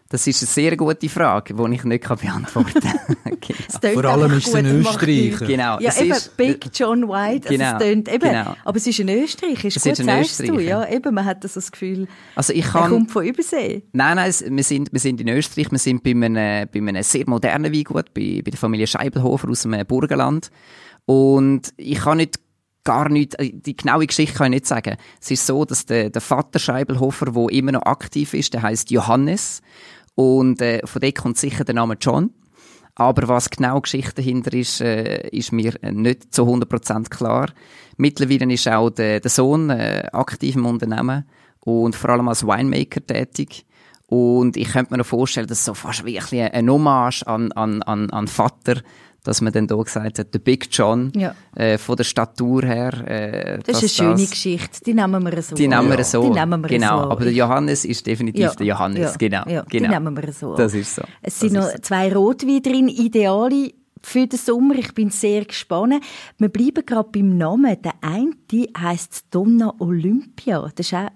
[0.10, 3.38] Das ist eine sehr gute Frage, die ich nicht kann beantworten kann.
[3.42, 3.94] genau.
[4.02, 5.46] Vor allem ist es ein Österreicher.
[5.46, 7.50] Genau, Ja, es eben, ist- Big John White.
[7.50, 8.56] Genau, Also es tönt, eben, genau.
[8.64, 9.68] Aber es ist ein Österreicher.
[9.68, 10.44] Ist Es gut, ist ein sagst du.
[10.44, 10.62] Österreicher.
[10.62, 12.90] Ja, eben, man hat das, das Gefühl, Also ich er kann...
[12.92, 13.84] kommt von Übersee.
[13.92, 17.04] Nein, nein, es- wir sind, wir sind in Österreich, wir sind bei einem, bei einem
[17.04, 20.52] sehr modernen Weingut, bei, bei der Familie Scheibelhofer aus dem Burgenland.
[21.06, 22.40] Und ich kann nicht
[22.84, 24.96] gar nicht, äh, die genaue Geschichte kann ich nicht sagen.
[25.22, 28.92] Es ist so, dass der, der Vater Scheibelhofer, der immer noch aktiv ist, der heißt
[28.92, 29.62] Johannes.
[30.18, 32.32] Und äh, von dem kommt sicher der Name John.
[32.96, 37.52] Aber was genau Geschichte dahinter ist, äh, ist mir äh, nicht zu 100% klar.
[37.98, 41.24] Mittlerweile ist auch der, der Sohn äh, aktiv im Unternehmen
[41.60, 43.68] und vor allem als Winemaker tätig.
[44.08, 48.10] Und ich könnte mir noch vorstellen, dass so fast wie ein Hommage an, an, an,
[48.10, 48.82] an Vater,
[49.28, 51.36] dass man dann da gesagt hat, der Big John, Ja.
[51.56, 52.94] äh, von der Statur her.
[53.06, 54.84] Äh, Das ist eine schöne das- Geschichte.
[54.86, 55.54] Die nehmen wir so.
[55.56, 56.22] Die nehmen wir so.
[56.24, 57.04] Die nehmen wir genau.
[57.04, 57.12] so.
[57.12, 59.18] Aber der Johannes ist definitiv Ja, der Johannes.
[59.18, 59.44] genau.
[59.48, 59.90] ja, die genau.
[60.00, 60.56] nehmen wir so.
[60.56, 61.02] Das ist so.
[61.22, 61.78] Es sind noch so.
[61.82, 64.76] zwei Rotweine drin, Ideale für den Sommer.
[64.76, 66.02] Ich bin sehr gespannt.
[66.38, 67.76] Wir bleiben gerade beim Namen.
[67.82, 68.32] Der eine
[68.80, 70.62] heisst Donna Olympia.
[70.74, 71.10] Das ist auch,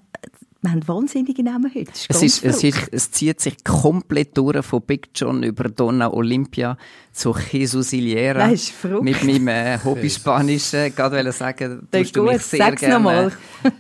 [0.62, 1.92] wir haben wahnsinnige Namen heute.
[1.92, 6.14] Ist Es, ist, es, ist, es zieht sich komplett durch, von Big John über Donna
[6.14, 6.78] Olympia
[7.12, 8.48] zu Jesus Iliera.
[8.48, 9.04] Das ist verrückt.
[9.04, 12.82] Mit meinem äh, Hobby-Spanisch, äh, gerade wollte sagen, Das tust du mich gut, sehr sag's
[12.82, 12.96] gerne.
[12.96, 13.32] nochmal.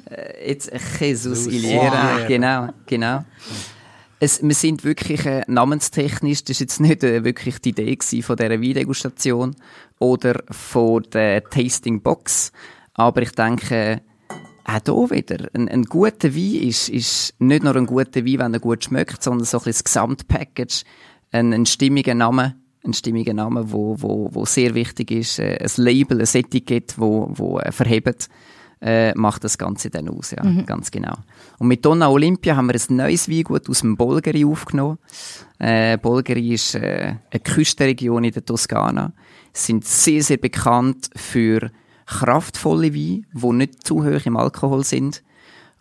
[0.10, 2.28] Äh, jetzt Jesus Iliera, Iliera.
[2.28, 3.26] genau, genau.
[4.20, 8.24] Es, wir sind wirklich äh, namenstechnisch, das ist jetzt nicht äh, wirklich die Idee gewesen
[8.24, 9.56] von dieser Weindegustation
[10.00, 12.52] oder von der Tasting Box,
[12.94, 14.02] aber ich denke,
[14.66, 18.54] auch hier wieder, ein, ein guter Wein ist, ist nicht nur ein guter Wein, wenn
[18.54, 20.84] er gut schmeckt, sondern so ein bisschen das Gesamtpackage,
[21.32, 25.84] ein, ein stimmiger Name, ein stimmiger Name, wo, wo, wo sehr wichtig ist, äh, ein
[25.84, 28.30] Label, ein Etikett, wo, wo äh, verhebt,
[28.82, 31.16] äh, macht das Ganze dann aus, ja, ganz genau.
[31.60, 34.98] Und mit Donna Olympia haben wir ein neues Weingut aus dem Bolgeri aufgenommen.
[35.60, 39.14] Äh, Bolgeri ist äh, eine Küstenregion in der Toskana.
[39.54, 41.70] Sie sind sehr, sehr bekannt für
[42.12, 45.24] kraftvolle Weine, die nicht zu hoch im Alkohol sind.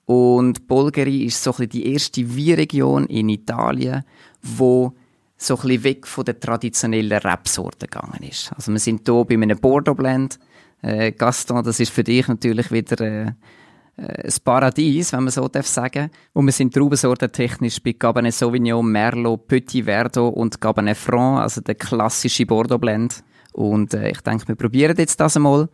[0.06, 4.04] Und Bolgeri ist so ein bisschen die erste Weinregion in Italien,
[4.42, 4.92] wo
[5.36, 8.52] so ein bisschen weg von der traditionellen Rebsorten gegangen ist.
[8.54, 10.38] Also wir sind hier bei einem Bordeaux Blend.
[10.82, 13.32] Äh, Gaston, das ist für dich natürlich wieder äh,
[13.96, 16.10] äh, ein Paradies, wenn man so darf sagen.
[16.32, 21.60] Und wir sind Traubensorten technisch bei Cabernet Sauvignon, Merlot, Petit Verdot und Cabernet Franc, also
[21.60, 23.22] der klassische Bordeaux Blend.
[23.52, 25.68] Und äh, ich denke, wir probieren jetzt das einmal.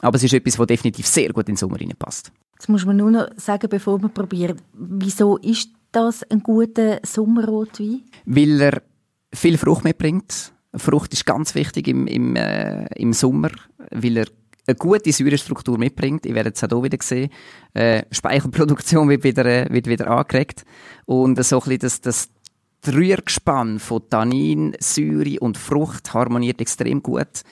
[0.00, 2.32] Aber es ist etwas, was definitiv sehr gut in den Sommer reinpasst.
[2.54, 8.02] Jetzt muss man nur noch sagen, bevor wir probieren, wieso ist das ein guter Sommerrotwein?
[8.24, 8.82] Weil er
[9.32, 10.52] viel Frucht mitbringt.
[10.74, 13.50] Frucht ist ganz wichtig im, im, äh, im Sommer,
[13.90, 14.26] weil er
[14.66, 16.26] eine gute Säurestruktur mitbringt.
[16.26, 17.30] Ich werde es auch hier wieder sehen.
[17.74, 20.64] Äh, Speichelproduktion wird wieder, äh, wird wieder angeregt.
[21.06, 22.28] Und so ein bisschen das, das
[22.86, 27.42] Rührgespann von Tannin, Säure und Frucht harmoniert extrem gut.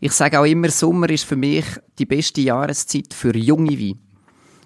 [0.00, 1.64] Ich sage auch immer, Sommer ist für mich
[1.98, 3.98] die beste Jahreszeit für junge Weine.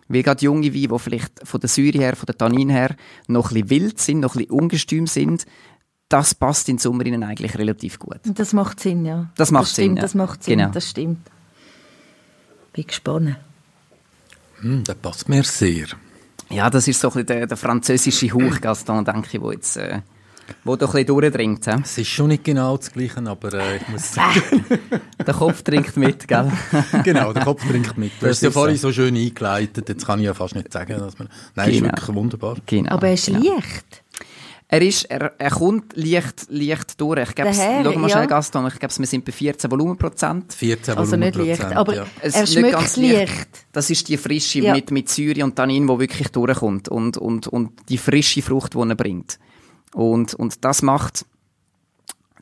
[0.09, 2.94] Weil gerade junge Weine, die vielleicht von der Säure her, von der Tannin her
[3.27, 5.44] noch ein bisschen wild sind, noch ein bisschen ungestüm sind,
[6.09, 8.20] das passt in den Sommer eigentlich relativ gut.
[8.23, 9.31] Das macht Sinn, ja.
[9.37, 10.03] Das macht das Sinn, stimmt, ja.
[10.03, 10.70] Das macht Sinn, Genau.
[10.70, 11.31] das stimmt.
[12.73, 13.37] Bin gespannt.
[14.61, 15.87] Hm, das passt mir sehr.
[16.51, 19.77] Ja, das ist so ein bisschen der, der französische Hauch, Gaston, denke ich, wo jetzt,
[19.77, 20.03] äh,
[20.64, 21.66] wo doch ein bisschen durchdringt.
[21.66, 24.64] Es ist schon nicht genau das Gleiche, aber äh, ich muss sagen,
[25.26, 26.50] Der Kopf trinkt mit, gell?
[27.04, 28.12] genau, der Kopf trinkt mit.
[28.20, 28.92] Du Das hast ja ist vorhin so.
[28.92, 31.28] schön eingeleitet, jetzt kann ich ja fast nicht sagen, dass man...
[31.54, 31.88] Nein, ist Genau.
[31.92, 32.57] wirklich wunderbar.
[32.66, 33.40] Genau, Aber er ist genau.
[33.54, 34.02] leicht.
[34.66, 37.28] Er, ist, er, er kommt leicht, leicht durch.
[37.28, 38.16] Ich glaube, schau mal ja.
[38.16, 40.52] schnell, Gaston, ich glaube, wir sind bei 14 Volumenprozent.
[40.54, 42.07] 14 Also nicht leicht, Volumenprozent, aber ja.
[42.22, 43.48] Es er ist nicht schmeckt ganz leicht.
[43.72, 44.74] Das ist die Frische Ja.
[44.74, 46.88] mit, mit Säure und Tannin, die wirklich durchkommt.
[46.88, 49.38] Und, und, und die frische Frucht, die er bringt.
[49.94, 51.24] Und, und das macht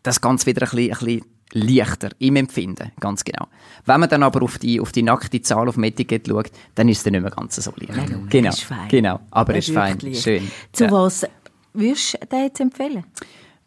[0.02, 3.46] das Ganze wieder ein bisschen, ein bisschen leichter im Empfinden, ganz genau.
[3.84, 6.88] Wenn man dann aber auf die, auf die nackte Zahl auf dem Etikett schaut, dann
[6.88, 7.94] ist es dann nicht mehr ganz so leicht.
[7.94, 8.88] Nein, genau, ist fein.
[8.88, 9.20] genau.
[9.30, 10.50] Aber Er es ist fein, schön.
[10.72, 10.90] Zu Ja.
[10.92, 11.26] was
[11.74, 13.04] würdest du den jetzt empfehlen?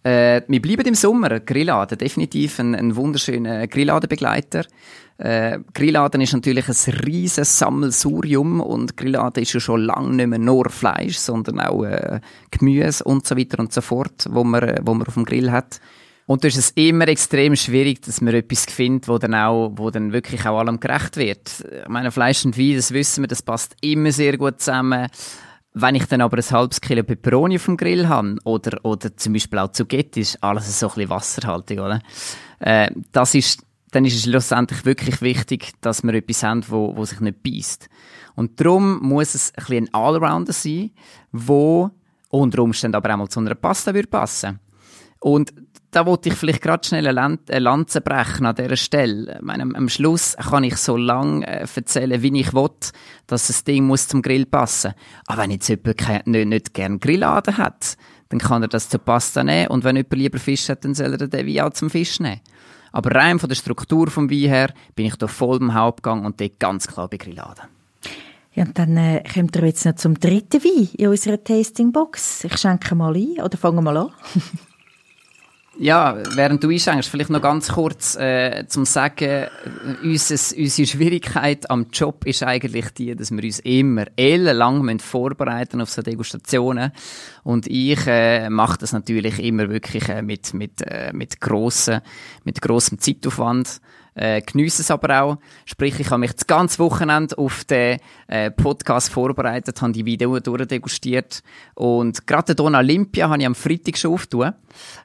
[0.05, 1.39] Äh, wir bleiben im Sommer.
[1.39, 4.65] Grilladen, definitiv ein, ein wunderschöner Grilladenbegleiter.
[5.17, 10.37] Äh, Grilladen ist natürlich ein riesen Sammelsurium und Grilladen ist ja schon lange nicht mehr
[10.37, 12.19] nur Fleisch, sondern auch äh,
[12.51, 15.51] Gemüse und so weiter und so fort, wo man, äh, wo man auf dem Grill
[15.51, 15.79] hat.
[16.27, 19.89] Und da ist es immer extrem schwierig, dass man etwas findet, wo dann auch, wo
[19.89, 21.65] dann wirklich auch allem gerecht wird.
[21.83, 25.07] Ich meine, Fleisch und Wein, das wissen wir, das passt immer sehr gut zusammen.
[25.77, 29.33] Wenn ich dann aber ein halbes Kilo Peperoni auf dem Grill habe oder, oder zum
[29.33, 31.99] Beispiel auch Zugetti, ist alles so ein bisschen wasserhaltig, oder?
[32.59, 33.61] Äh, das ist,
[33.91, 37.89] dann ist es schlussendlich wirklich wichtig, dass wir etwas haben, wo, wo sich nicht beißt.
[38.35, 40.91] Und darum muss es ein bisschen ein Allrounder sein,
[41.33, 41.91] wo
[42.29, 44.61] unter Umständen aber auch mal zu einer Pasta würde passen.
[45.19, 45.53] Und
[45.95, 49.39] da wollte ich vielleicht gerade schnell eine Lan- eine Lanze brechen an dieser Stelle.
[49.41, 52.69] Meine, am- Schluss kann ich so lange äh, erzählen, wie ich will,
[53.27, 54.93] dass das Ding muss zum Grill passen.
[55.27, 57.95] Aber wenn jetzt jemand nicht, nicht gerne Grilladen hat,
[58.29, 59.67] dann kann er das zur Pasta nehmen.
[59.67, 62.41] Und wenn jemand lieber Fisch hat, dann soll er den Wein auch zum Fisch nehmen.
[62.91, 66.39] Aber rein von der Struktur vom Wein her bin ich da voll im Hauptgang und
[66.41, 67.65] dort ganz klar bei Grilladen.
[68.53, 72.45] Ja, und dann äh, kommt er jetzt noch zum dritten Wein in unserer Tastingbox.
[72.45, 74.09] Ich schenke mal ein oder fange mal an.
[75.77, 79.49] Ja, während du einschenkst, vielleicht noch ganz kurz äh, zum Sagen, äh,
[80.03, 85.89] unseres, unsere Schwierigkeit am Job ist eigentlich die, dass wir uns immer ellenlang vorbereiten auf
[85.89, 86.91] so Degustationen.
[87.43, 91.99] Und ich äh, mache das natürlich immer wirklich äh, mit, mit, äh, mit, grossen,
[92.45, 93.81] mit grossem Zeitaufwand.
[94.15, 95.37] Äh, geniesse es aber auch.
[95.65, 100.39] Sprich, ich habe mich das ganze Wochenende auf den äh, Podcast vorbereitet, habe die Video
[100.39, 104.55] durchdegustiert und gerade den Don Olympia habe ich am Freitag schon aufgetan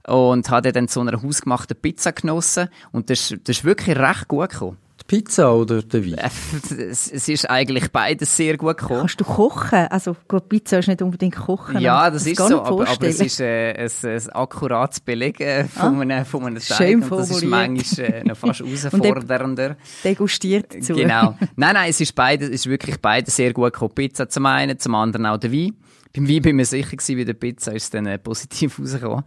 [0.07, 4.51] und habe dann so eine hausgemachte Pizza genossen und das, das ist wirklich recht gut
[4.51, 4.77] gekommen.
[5.11, 6.15] Die Pizza oder der Wein?
[6.15, 6.31] Äh,
[6.91, 9.01] Es, es ist eigentlich beides sehr gut gekommen.
[9.01, 9.87] Kannst du kochen?
[9.91, 11.81] Also gut, Pizza ist nicht unbedingt kochen.
[11.81, 16.01] Ja, das ich ist so, aber, aber es ist äh, ein, ein akkurates Belegen von
[16.01, 19.77] einem, von einem Teig schön und das ist manchmal äh, noch fast herausfordernder.
[20.05, 20.95] Degustiert dazu.
[20.95, 21.37] Genau.
[21.57, 23.95] Nein, nein, es ist beides, es ist wirklich beides sehr gut gekommen.
[23.95, 25.75] Pizza zum einen, zum anderen auch der Wein.
[26.15, 28.79] Beim Wein bin ich mir sicher gewesen, bei der Pizza ist es dann äh, positiv
[28.79, 29.25] rausgekommen.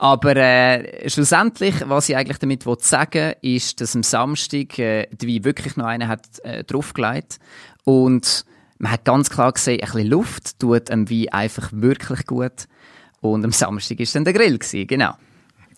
[0.00, 5.76] Aber äh, schlussendlich, was ich eigentlich damit sagen ist, dass am Samstag äh, Wein wirklich
[5.76, 7.38] noch einen hat äh, draufgelegt
[7.84, 8.46] und
[8.78, 12.66] man hat ganz klar gesehen, ein bisschen Luft tut am Wein einfach wirklich gut.
[13.20, 15.12] Und am Samstag ist dann der Grill gewesen, genau.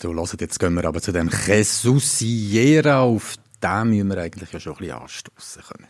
[0.01, 3.01] So, hört, jetzt gehen wir aber zu dem Jesusiera.
[3.01, 5.89] Auf den müssen wir eigentlich ja schon ein bisschen anstoßen können.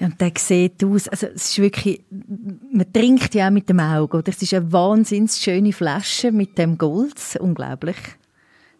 [0.00, 3.80] Ja, und der sieht aus, also es ist wirklich, man trinkt ja auch mit dem
[3.80, 4.28] Auge, oder?
[4.30, 7.96] Es ist eine wahnsinnig schöne Flasche mit dem Gold, unglaublich.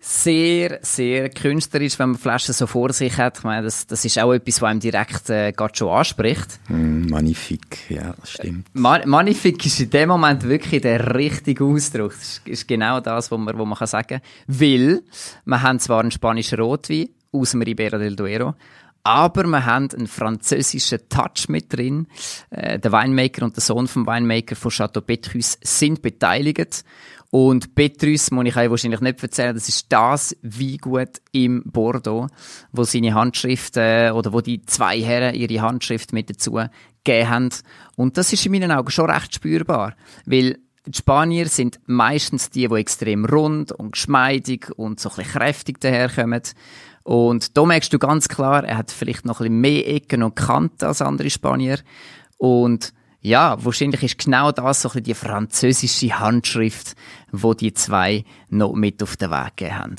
[0.02, 3.38] sehr, sehr künstlerisch, wenn man Flaschen so vor sich hat.
[3.38, 6.58] Ich meine, das, das ist auch etwas, was einem direkt äh, gerade schon anspricht.
[6.68, 8.66] Mm, magnifique, ja, das stimmt.
[8.72, 12.12] Ma Magnifique ist in dem Moment wirklich der richtige Ausdruck.
[12.12, 14.20] Das ist, ist genau das, was man, was man kann sagen kann.
[14.46, 15.02] Weil,
[15.44, 18.54] wir haben zwar einen spanischen Rotwein aus dem Ribera del Duero,
[19.02, 22.06] aber wir haben einen französischen Touch mit drin.
[22.50, 26.84] Äh, der Winemaker und der Sohn vom Winemaker von Chateau Petrus sind beteiligt.
[27.30, 32.26] Und Petrus, muss ich euch wahrscheinlich nicht erzählen, das ist das Weingut im Bordeaux,
[32.72, 36.58] wo seine Handschrift, äh, oder wo die zwei Herren ihre Handschrift mit dazu
[37.04, 37.50] gegeben haben.
[37.96, 39.94] Und das ist in meinen Augen schon recht spürbar.
[40.26, 45.32] Weil die Spanier sind meistens die, die extrem rund und geschmeidig und so ein bisschen
[45.32, 46.42] kräftig daherkommen.
[47.02, 50.36] Und da merkst du ganz klar, er hat vielleicht noch ein bisschen mehr Ecken und
[50.36, 51.78] Kanten als andere Spanier.
[52.38, 56.94] Und ja, wahrscheinlich ist genau das so ein die französische Handschrift,
[57.32, 59.96] wo die zwei noch mit auf den Weg gegeben haben.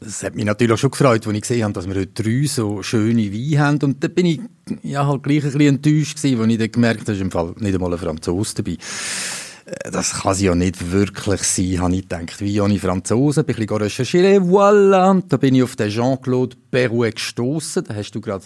[0.00, 2.46] Es hat mich natürlich auch schon gefreut, als ich gesehen habe, dass wir heute drei
[2.46, 3.78] so schöne Weine haben.
[3.82, 4.40] Und da bin ich
[4.82, 7.54] ja, halt gleich ein bisschen enttäuscht als ich dann gemerkt habe, da ist im Fall
[7.58, 8.78] nicht einmal ein Franzose dabei.
[9.90, 12.40] Das kann sie ja nicht wirklich sein, habe ich gedacht.
[12.40, 17.14] Wie ohne Franzosen, bin ich ein recherchieren, voilà, da bin ich auf den Jean-Claude Perrouet
[17.14, 18.44] gestoßen, da hast du gerade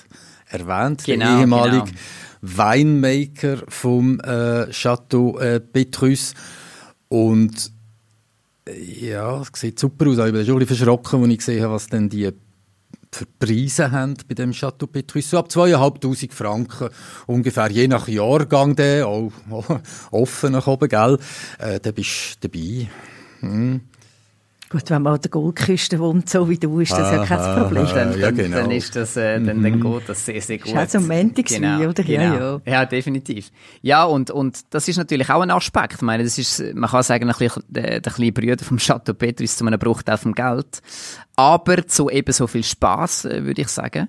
[0.48, 1.98] erwähnt, genau, der ehemalige genau.
[2.42, 6.34] Winemaker vom äh, Chateau äh, Petrus.
[7.08, 7.72] Und
[8.68, 10.18] äh, ja, es sieht super aus.
[10.18, 12.30] Ich bin schon ein bisschen verschrocken, als ich gesehen habe, was denn die
[13.12, 15.30] für Preise haben bei dem Chateau Petrus.
[15.30, 16.88] So ab 2'500 Franken
[17.26, 19.32] ungefähr, je nach Jahrgang, der, auch,
[20.10, 21.18] offen nach oben, gell?
[21.58, 22.88] Äh, da bist du dabei.
[23.40, 23.80] Hm.
[24.68, 27.86] Gut, wenn man an der Goldküste wohnt, so wie du, ist das ja kein Problem.
[27.86, 28.56] Dann, ja, genau.
[28.56, 29.80] dann, ist das, äh, dann, dann mhm.
[29.80, 30.74] geht das sehr, sehr gut.
[30.74, 32.02] Das ist auch so genau, oder?
[32.02, 32.22] Genau.
[32.22, 32.60] Ja, ja.
[32.64, 33.52] ja, definitiv.
[33.82, 35.94] Ja, und, und das ist natürlich auch ein Aspekt.
[35.94, 39.14] Ich meine, das ist, man kann sagen, ein bisschen, der, der kleine Brüder vom Chateau
[39.14, 40.82] Petrus zu einem Bruchteil vom Geld.
[41.36, 44.08] Aber zu eben so viel Spass, äh, würde ich sagen.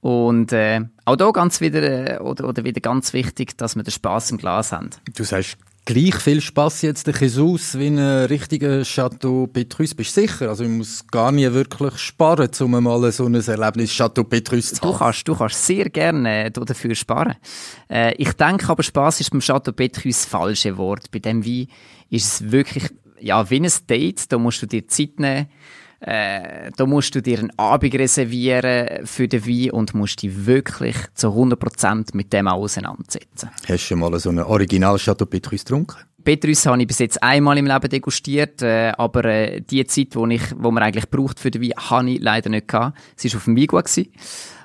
[0.00, 3.92] Und äh, auch da ganz wieder, äh, oder, oder wieder ganz wichtig, dass wir den
[3.92, 4.90] Spass im Glas haben.
[5.14, 9.94] Du sagst gleich viel Spaß jetzt der Jesus wie ein richtiger Chateau Petrus.
[9.94, 10.48] Bist du sicher?
[10.48, 14.82] Also ich muss gar nicht wirklich sparen, um mal so ein Erlebnis Chateau Petrus zu
[14.82, 14.92] haben.
[14.92, 17.34] Du kannst, du kannst sehr gerne dafür sparen.
[17.90, 21.10] Äh, ich denke aber, Spaß ist beim Chateau Petrus das falsche Wort.
[21.10, 21.68] Bei dem Wein
[22.10, 22.88] ist es wirklich,
[23.20, 24.30] ja, wie ein Date.
[24.32, 25.48] Da musst du dir Zeit nehmen
[26.04, 30.96] äh, da musst du dir einen Abend reservieren für den Wein und musst dich wirklich
[31.14, 33.50] zu 100% mit dem auseinandersetzen.
[33.60, 35.98] Hast du schon mal so einen Original Chateau Petrus getrunken?
[36.24, 40.26] Petrus habe ich bis jetzt einmal im Leben degustiert, äh, aber äh, die Zeit, wo,
[40.26, 42.98] ich, wo man eigentlich braucht für den Wein, habe ich leider nicht gehabt.
[43.16, 43.82] Es war auf dem Vigua.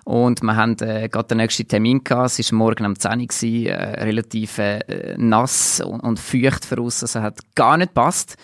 [0.06, 2.40] Und wir haben äh, gerade den nächsten Termin gehabt.
[2.40, 7.04] Es war morgen um 10 Uhr, äh, relativ äh, nass und, und feucht für uns.
[7.04, 8.38] Also hat gar nicht gepasst.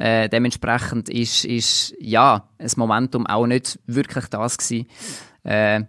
[0.00, 4.86] Äh, dementsprechend ist, ist ja ein Momentum auch nicht wirklich das gewesen.
[5.42, 5.82] Äh,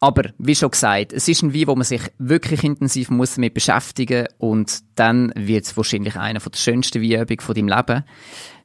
[0.00, 3.54] aber wie schon gesagt, es ist ein Wein, wo man sich wirklich intensiv muss damit
[3.54, 8.04] beschäftigen und dann wird es wahrscheinlich einer der schönsten Weinübungen von deinem Leben.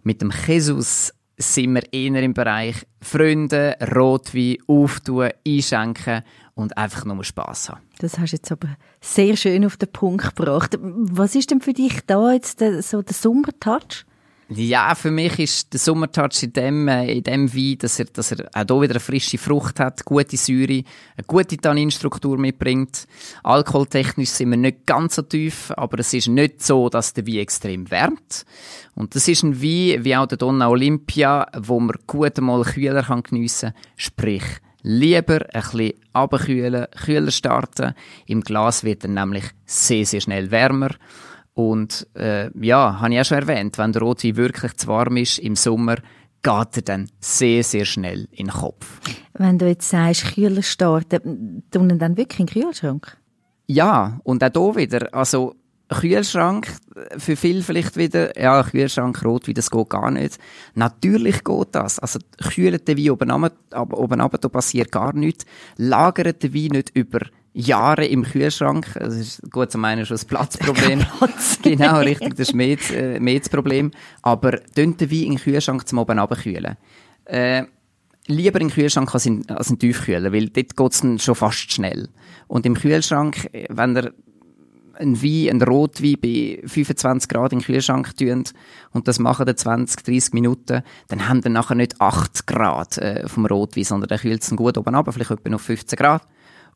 [0.01, 6.23] Mit dem Jesus sind wir eher im Bereich Freunde, Rotwein, auftun, einschenken
[6.55, 7.81] und einfach nur Spass haben.
[7.99, 10.75] Das hast du jetzt aber sehr schön auf den Punkt gebracht.
[10.81, 14.08] Was ist denn für dich da jetzt der, so der Sommertouch?
[14.51, 18.31] Ja, für mich ist der Sommertouch in dem, äh, in dem Wein, dass er, dass
[18.31, 20.83] er auch hier wieder eine frische Frucht hat, gute Säure,
[21.15, 23.05] eine gute Tanninstruktur mitbringt.
[23.43, 27.35] Alkoholtechnisch sind wir nicht ganz so tief, aber es ist nicht so, dass der Wein
[27.35, 28.43] extrem wärmt.
[28.95, 33.03] Und das ist ein Wein, wie auch der Donna Olympia, wo man gut einmal kühler
[33.03, 33.81] kann geniessen kann.
[33.97, 34.43] Sprich,
[34.81, 37.93] lieber ein bisschen abkühlen, kühler starten.
[38.25, 40.89] Im Glas wird er nämlich sehr, sehr schnell wärmer.
[41.59, 45.39] Und äh, ja, habe ich auch schon erwähnt, wenn der Rotwein wirklich zu warm ist
[45.39, 45.95] im Sommer,
[46.41, 49.01] geht er dann sehr, sehr schnell in den Kopf.
[49.33, 53.17] Wenn du jetzt sagst, Kühler starten, tun dann wirklich in den Kühlschrank?
[53.67, 55.53] Ja, und auch hier wieder, also
[55.89, 56.73] Kühlschrank,
[57.17, 60.37] für viele vielleicht wieder, ja, Kühlschrank, Rotwein, das geht gar nicht.
[60.75, 61.99] Natürlich geht das.
[61.99, 65.45] Also, kühlt den Wein oben runter, oben runter, da passiert gar nichts.
[65.75, 67.19] Lagert den Wein nicht über
[67.53, 68.87] Jahre im Kühlschrank.
[68.95, 70.99] Das ist gut zum einen schon das Platzproblem.
[71.17, 71.59] Platz.
[71.63, 73.91] genau, richtig, das ist mehr das, äh, mehr das Problem.
[74.21, 76.77] Aber dünnt den Wein in den Kühlschrank zum oben runterkühlen.
[77.25, 77.63] Äh,
[78.27, 81.35] lieber in den Kühlschrank als in, als in Tiefkühler, weil dort geht es dann schon
[81.35, 82.09] fast schnell.
[82.47, 84.13] Und im Kühlschrank, wenn der
[84.99, 88.43] ein Wein, ein Rotwein bei 25 Grad in den Kühlschrank tun
[88.91, 93.27] und das machen dann 20, 30 Minuten, dann haben dann nachher nicht 8 Grad äh,
[93.27, 96.23] vom Rotwein, sondern dann kühlt es gut oben ab, vielleicht etwa noch 15 Grad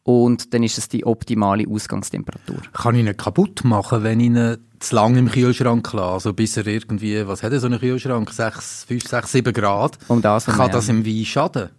[0.03, 2.57] und dann ist es die optimale Ausgangstemperatur.
[2.73, 6.13] Kann ich ihn kaputt machen, wenn ich ihn zu lange im Kühlschrank lasse?
[6.13, 8.29] Also bis er irgendwie, was hat er so einen Kühlschrank?
[8.29, 9.97] 6, 5, 6, 7 Grad?
[10.09, 11.69] Um das kann das im Wein schaden?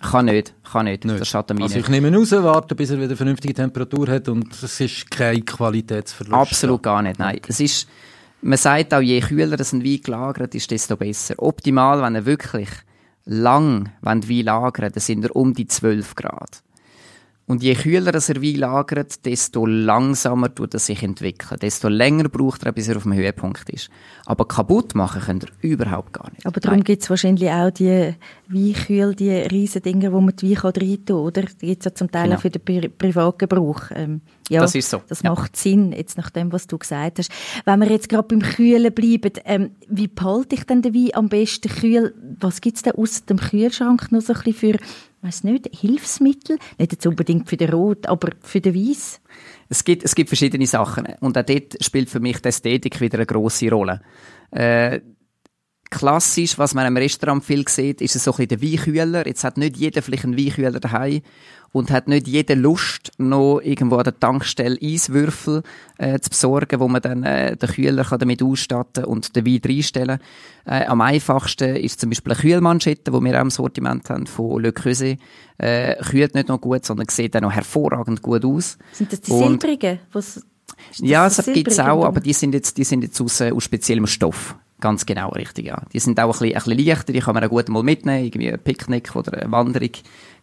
[0.00, 1.04] Kann nicht, kann nicht.
[1.04, 1.20] nicht.
[1.20, 4.28] Das schadet mir also ich nehme ihn raus, warte, bis er wieder vernünftige Temperatur hat
[4.28, 6.34] und es ist kein Qualitätsverlust.
[6.34, 7.36] Absolut gar nicht, nein.
[7.36, 7.46] Okay.
[7.48, 7.88] Es ist,
[8.42, 11.34] man sagt auch, je kühler ein Wein gelagert ist, desto besser.
[11.38, 12.68] Optimal, wenn er wirklich
[13.24, 16.62] lang wenn Wein lagern, dann sind er um die 12 Grad.
[17.48, 21.60] Und je kühler das er Wein lagert, desto langsamer tut er sich entwickeln.
[21.60, 23.88] Desto länger braucht er, bis er auf dem Höhepunkt ist.
[24.24, 26.44] Aber kaputt machen könnt ihr überhaupt gar nicht.
[26.44, 28.14] Aber darum gibt es wahrscheinlich auch die
[28.48, 31.42] Weinkühl, die riesen Dinger, wo man die Wein rein kann, oder?
[31.42, 32.36] Die gibt es ja zum Teil genau.
[32.36, 33.82] auch für den Pri Privatgebrauch.
[33.94, 35.02] Ähm, ja, das ist so.
[35.06, 35.30] Das ja.
[35.30, 37.30] macht Sinn, jetzt nach dem, was du gesagt hast.
[37.64, 41.28] Wenn wir jetzt gerade beim Kühlen bleiben, ähm, wie behalte ich denn den Wein am
[41.28, 42.12] besten kühl?
[42.40, 44.78] Was gibt es da aus dem Kühlschrank noch so ein bisschen für
[45.26, 49.20] weiß nicht, Hilfsmittel, nicht jetzt unbedingt für den Rot, aber für den Weiß?
[49.68, 53.18] Es gibt, es gibt verschiedene Sachen und auch dort spielt für mich die Ästhetik wieder
[53.18, 54.00] eine grosse Rolle.
[54.50, 55.00] Äh,
[55.90, 59.26] klassisch, was man im Restaurant viel sieht, ist es so ein bisschen der Weinkühler.
[59.26, 61.22] Jetzt hat nicht jeder vielleicht einen Weinkühler daheim
[61.72, 65.62] und hat nicht jede Lust, noch irgendwo an der Tankstelle Eiswürfel
[65.98, 69.60] äh, zu besorgen, wo man dann äh, den Kühler kann damit ausstatten und den Wein
[69.64, 70.18] reinstellen
[70.64, 74.62] äh, Am einfachsten ist zum Beispiel eine Kühlmanschette, die wir auch im Sortiment haben, von
[74.62, 75.18] Le Creuset.
[75.58, 78.78] Äh, kühlt nicht nur gut, sondern sieht auch noch hervorragend gut aus.
[78.92, 79.98] Sind das die silbrigen?
[80.98, 83.64] Ja, es gibt es auch, aber die sind jetzt, die sind jetzt aus, äh, aus
[83.64, 84.56] speziellem Stoff.
[84.78, 85.82] Ganz genau, richtig, ja.
[85.92, 88.24] Die sind auch ein bisschen, ein bisschen leichter, die kann man auch gut mal mitnehmen,
[88.26, 89.90] irgendwie ein Picknick oder eine Wanderung.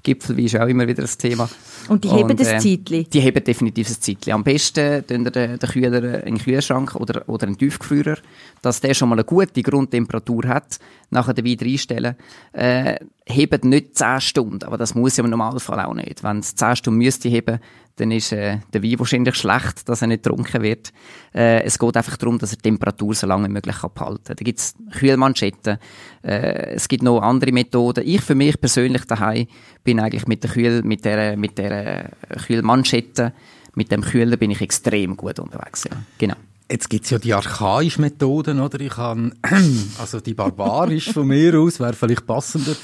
[0.02, 1.48] Gipfelwein ist auch immer wieder ein Thema.
[1.88, 3.04] Und die heben und, äh, das Zeitli?
[3.06, 4.34] Die heben definitiv das Zeitli.
[4.34, 8.18] Am besten tun den, den Kühler in den Kühlschrank oder, oder einen Tiefgefrierer,
[8.62, 10.80] dass der schon mal eine gute Grundtemperatur hat,
[11.12, 12.16] nachher den Wein reinstellen.
[12.54, 16.24] Äh, hebt nicht 10 Stunden, aber das muss ja im Normalfall auch nicht.
[16.24, 17.60] Wenn es 10 Stunden müsste heben,
[17.96, 20.92] dann ist äh, der Wein wahrscheinlich schlecht, dass er nicht getrunken wird.
[21.34, 24.36] Äh, es geht einfach darum, dass er die Temperatur so lange wie möglich behalten kann.
[24.36, 25.78] Da gibt es Kühlmanschetten,
[26.24, 28.04] äh, es gibt noch andere Methoden.
[28.06, 29.48] Ich für mich persönlich daheim
[29.84, 32.12] bin eigentlich mit der Kühl, mit der, mit der
[32.48, 33.34] Kühlmanschette,
[33.76, 35.84] mit dem Kühler bin ich extrem gut unterwegs.
[35.84, 35.98] Ja.
[36.18, 36.36] Genau.
[36.72, 38.80] Jetzt gibt's ja die archaischen Methoden, oder?
[38.80, 39.36] Ich kann,
[40.00, 42.76] also die barbarisch von mir aus wäre vielleicht passender.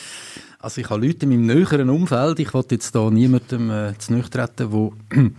[0.59, 4.21] Also ich habe Leute in meinem näheren Umfeld, ich wollte jetzt da niemandem äh, zu
[4.29, 4.93] treten, wo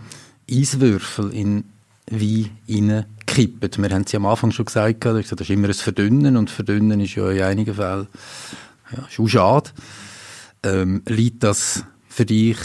[0.49, 1.63] Eiswürfel in
[2.09, 3.83] Wein kippen.
[3.83, 6.99] Wir haben es ja am Anfang schon gesagt, das ist immer ein Verdünnen und Verdünnen
[6.99, 8.07] ist ja in einigen Fällen
[8.95, 9.69] ja, schon schade.
[10.63, 12.57] Ähm, liegt das für dich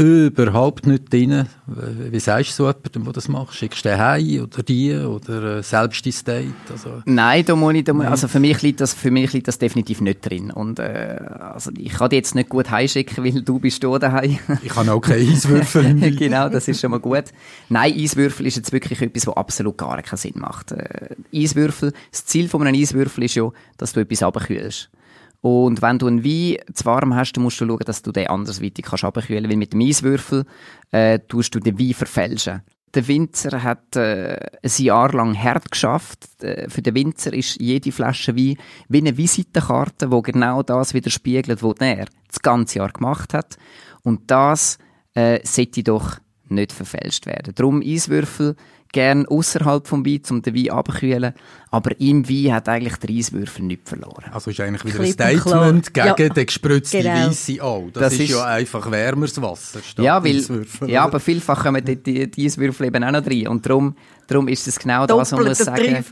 [0.00, 1.46] überhaupt nicht drin.
[1.66, 3.54] Wie sagst du so jemandem, der das macht?
[3.54, 6.52] Schickst du den heim oder die oder äh, selbst ins Date?
[6.70, 9.48] Also, Nein, da muss ich, da muss, also für mich, liegt das, für mich liegt
[9.48, 10.50] das definitiv nicht drin.
[10.50, 14.38] Und, äh, also ich kann dich jetzt nicht gut heimschicken, weil du bist da daheim.
[14.62, 15.94] ich habe auch keine Eiswürfel.
[16.16, 17.24] genau, das ist schon mal gut.
[17.68, 20.72] Nein, Eiswürfel ist jetzt wirklich etwas, was absolut gar keinen Sinn macht.
[20.72, 24.90] Äh, Eiswürfel, das Ziel von einem Eiswürfel ist ja, dass du etwas abkühlst.
[25.40, 28.28] Und wenn du einen Wein zu warm hast, dann musst du schauen, dass du den
[28.28, 30.44] andersweitig kannst abkühlen, weil mit dem Eiswürfel
[30.90, 32.62] äh, tust du den Wein verfälschen.
[32.92, 36.42] Der Winzer hat äh, ein Jahr lang hart geschafft.
[36.42, 38.56] Äh, für den Winzer ist jede Flasche Wein
[38.88, 43.56] wie eine Visitenkarte, wo genau das widerspiegelt, was er das ganze Jahr gemacht hat.
[44.02, 44.78] Und das
[45.14, 47.54] äh, sollte doch nicht verfälscht werden.
[47.54, 48.56] Darum Eiswürfel
[48.92, 51.34] gern außerhalb vom Wein, um den Wein abzukühlen.
[51.70, 54.24] Aber im Wein hat eigentlich der Eiswürfel nichts verloren.
[54.32, 56.14] Also ist eigentlich wieder ein Statement gegen ja.
[56.14, 57.28] den gespritzten genau.
[57.28, 57.88] Weisse auch.
[57.92, 59.80] Das, das ist, ist, ja einfach wärmeres Wasser.
[59.98, 60.44] Ja, weil,
[60.88, 63.46] ja, aber vielfach kommen die, die, die Eiswürfel eben auch noch rein.
[63.46, 63.94] Und darum,
[64.26, 66.04] darum ist es genau Doppelt das, was man muss sagen.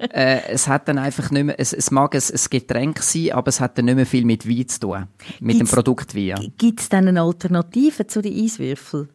[0.12, 3.48] äh, es hat dann einfach nicht mehr, es, es mag ein, ein Getränk sein, aber
[3.48, 5.06] es hat dann nicht mehr viel mit Wein zu tun.
[5.38, 6.52] Mit gibt's, dem Produkt Wein.
[6.58, 9.08] Gibt es dann eine Alternative zu den Eiswürfeln?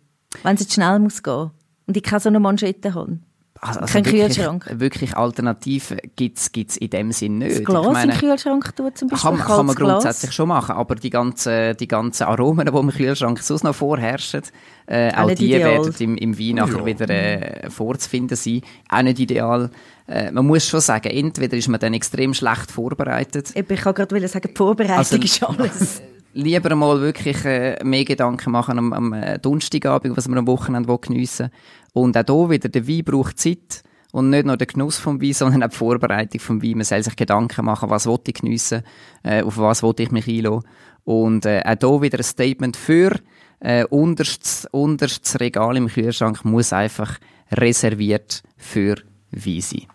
[0.44, 1.52] Wenn es jetzt schnell muss gehen
[1.88, 3.20] und ich keine so eine Manschette habe.
[3.62, 4.70] Also, also Kein wirklich, Kühlschrank.
[4.80, 7.60] Wirklich Alternativen gibt es in dem Sinn nicht.
[7.60, 9.30] Das Glas meine, in Kühlschrank tun zum Beispiel?
[9.30, 10.36] Kann, kann man grundsätzlich Glas.
[10.36, 14.42] schon machen, aber die ganzen, die ganzen Aromen, die im Kühlschrank sonst noch vorherrschen,
[14.88, 15.72] äh, auch, die ideal.
[15.72, 16.86] werden im, im Wein nachher ja.
[16.86, 18.62] wieder äh, vorzufinden sein.
[18.90, 19.72] Auch nicht ideal.
[20.08, 23.54] Äh, man muss schon sagen, entweder ist man dann extrem schlecht vorbereitet.
[23.56, 26.02] Ich kann gerade sagen, die Vorbereitung also, ist alles.
[26.36, 30.98] lieber mal wirklich äh, mehr Gedanken machen am, am äh, Donnerstagabend, was wir am Wochenende
[30.98, 31.50] geniessen
[31.94, 33.84] Und auch hier wieder, der Wein braucht Zeit.
[34.12, 36.78] Und nicht nur der Genuss vom Wein, sondern auch die Vorbereitung vom Wein.
[36.78, 38.84] Man soll sich Gedanken machen, was will ich geniessen,
[39.24, 40.68] äh, auf was will ich mich einlassen.
[41.04, 43.12] Und äh, auch hier wieder ein Statement für
[43.60, 47.20] äh, unterstes, unterstes Regal im Kühlschrank muss einfach
[47.52, 48.96] reserviert für
[49.32, 49.95] Wein sein.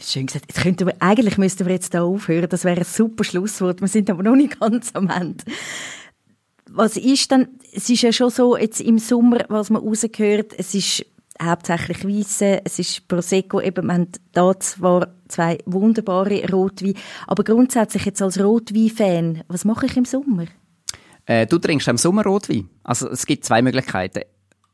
[0.00, 0.46] Schön gesagt.
[0.48, 2.48] Jetzt könnten wir, eigentlich müssten wir jetzt da aufhören.
[2.48, 3.80] Das wäre ein super Schlusswort.
[3.80, 5.44] Wir sind aber noch nicht ganz am Ende.
[6.70, 10.74] Was ist dann, es ist ja schon so, jetzt im Sommer, was man rausgehört, es
[10.74, 11.06] ist
[11.42, 16.94] hauptsächlich Weisse, es ist Prosecco, eben, wir haben da zwar zwei wunderbare Rotweine,
[17.26, 20.46] aber grundsätzlich jetzt als Rotwein-Fan, was mache ich im Sommer?
[21.26, 22.68] Äh, du trinkst im Sommer Rotwein.
[22.82, 24.22] Also es gibt zwei Möglichkeiten.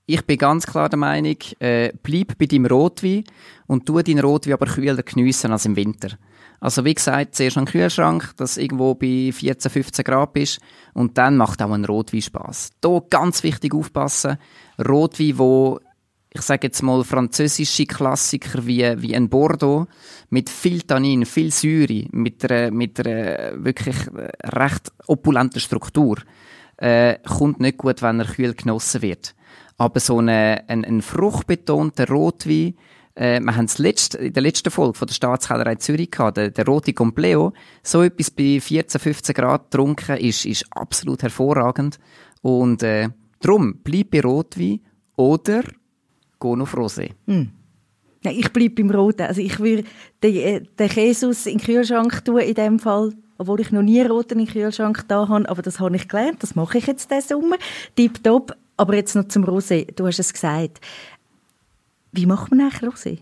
[0.07, 3.25] Ich bin ganz klar der Meinung, äh, bleib bei deinem Rotwein
[3.67, 6.19] und tu deinen Rotwein aber kühler geniessen als im Winter.
[6.61, 10.61] Also wie gesagt, zuerst einen Kühlschrank, das irgendwo bei 14, 15 Grad ist
[10.93, 12.73] und dann macht auch ein Rotwein Spaß.
[12.85, 14.37] Hier ganz wichtig aufpassen,
[14.79, 15.81] Rotwein, wo
[16.35, 19.87] ich sage jetzt mal französische Klassiker wie, wie ein Bordeaux
[20.29, 23.97] mit viel Tannin, viel Säure, mit einer, mit einer wirklich
[24.43, 26.19] recht opulenten Struktur,
[26.77, 29.35] äh, kommt nicht gut, wenn er kühl genossen wird.
[29.77, 32.75] Aber so eine, ein, ein fruchtbetonter Rotwein,
[33.15, 36.51] äh, wir haben es letzt, in der letzten Folge von der Staatskellerei Zürich gehabt, der,
[36.51, 37.53] der rote Compleo,
[37.83, 41.99] so etwas bei 14, 15 Grad getrunken, ist, ist absolut hervorragend.
[42.43, 43.09] Und äh,
[43.41, 44.81] darum, bleib bei Rotwein
[45.17, 45.63] oder
[46.41, 47.11] geh auf Rosé.
[47.27, 47.51] Hm.
[48.25, 49.23] Nein, ich bleibe beim Roten.
[49.23, 49.85] Also ich würde
[50.23, 54.01] den, äh, den Jesus in den Kühlschrank tun, in dem Fall, obwohl ich noch nie
[54.03, 57.11] Roten in den Kühlschrank da habe, aber das habe ich gelernt, das mache ich jetzt
[57.11, 57.57] diesen Sommer.
[57.95, 58.57] Tipptopp.
[58.77, 59.93] Aber jetzt noch zum Rosé.
[59.95, 60.81] Du hast es gesagt.
[62.13, 63.19] Wie macht man eigentlich Rosé?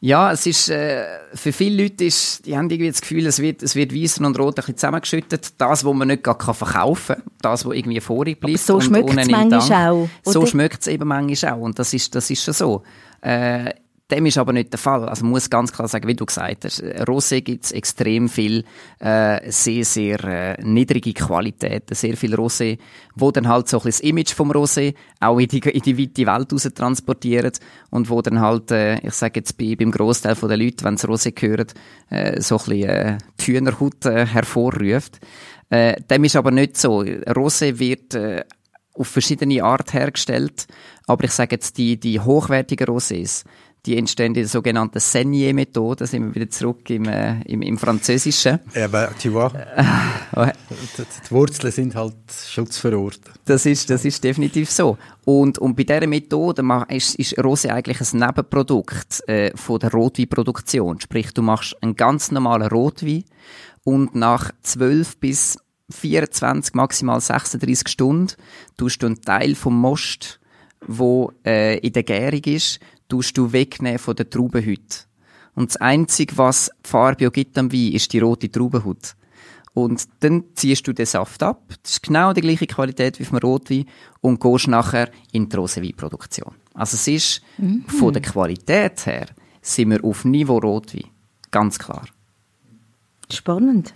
[0.00, 3.62] Ja, es ist, äh, für viele Leute ist, die haben irgendwie das Gefühl, es wird,
[3.62, 5.54] es wird weiss und rot ein bisschen zusammengeschüttet.
[5.56, 8.54] Das, was man nicht gar verkaufen kann, das, was irgendwie vorig bleibt.
[8.54, 10.08] Aber so schmeckt es manchmal auch.
[10.22, 11.60] So schmeckt es eben manchmal auch.
[11.60, 12.82] Und das ist, das ist schon so.
[13.22, 13.72] Äh,
[14.14, 15.08] dem ist aber nicht der Fall.
[15.08, 18.64] Also man muss ganz klar sagen, wie du gesagt hast, Rosé gibt es extrem viel
[19.00, 22.78] äh, sehr, sehr äh, niedrige Qualitäten, sehr viel Rosé,
[23.16, 25.98] wo dann halt so ein bisschen das Image vom Rosé auch in die, in die
[25.98, 27.58] weite Welt raus transportiert
[27.90, 31.08] und wo dann halt, äh, ich sage jetzt bei, beim Großteil der Leute, wenn sie
[31.08, 31.66] Rosé hören,
[32.10, 35.20] äh, so ein bisschen äh, die Hühnerhaut äh, hervorruft.
[35.70, 37.00] Äh, dem ist aber nicht so.
[37.00, 38.44] Rosé wird äh,
[38.94, 40.66] auf verschiedene Art hergestellt,
[41.06, 43.44] aber ich sage jetzt die, die hochwertigen Rosés,
[43.86, 46.06] die entstehen in der sogenannten Senier-Methode.
[46.06, 48.60] Sind wir wieder zurück im, äh, im, im Französischen.
[48.74, 49.52] Aber tu vois,
[50.96, 52.14] die Wurzeln sind halt
[52.48, 53.34] schutzverordnet.
[53.44, 54.96] Das ist, das ist definitiv so.
[55.24, 61.00] Und, und bei dieser Methode ist, ist Rosé eigentlich ein Nebenprodukt äh, von der Rotweinproduktion.
[61.00, 63.24] Sprich, du machst einen ganz normalen Rotwein
[63.84, 65.58] und nach 12 bis
[65.90, 68.32] 24, maximal 36 Stunden
[68.76, 70.40] tust du einen Teil vom Most,
[70.86, 75.04] wo äh, in der Gärung ist, tust du wegnehmen von der Traubenhütte.
[75.54, 79.14] Und das Einzige, was Farbio gibt am Wein, ist die rote Traubenhaut.
[79.72, 81.62] Und dann ziehst du den Saft ab.
[81.82, 83.86] Das ist genau die gleiche Qualität wie vom Rotwein
[84.20, 86.54] und gehst nachher in die Rosenweinproduktion.
[86.74, 87.84] Also es ist mhm.
[87.86, 89.26] von der Qualität her
[89.60, 91.04] sind wir auf Niveau Rotwein.
[91.50, 92.06] Ganz klar.
[93.32, 93.94] Spannend.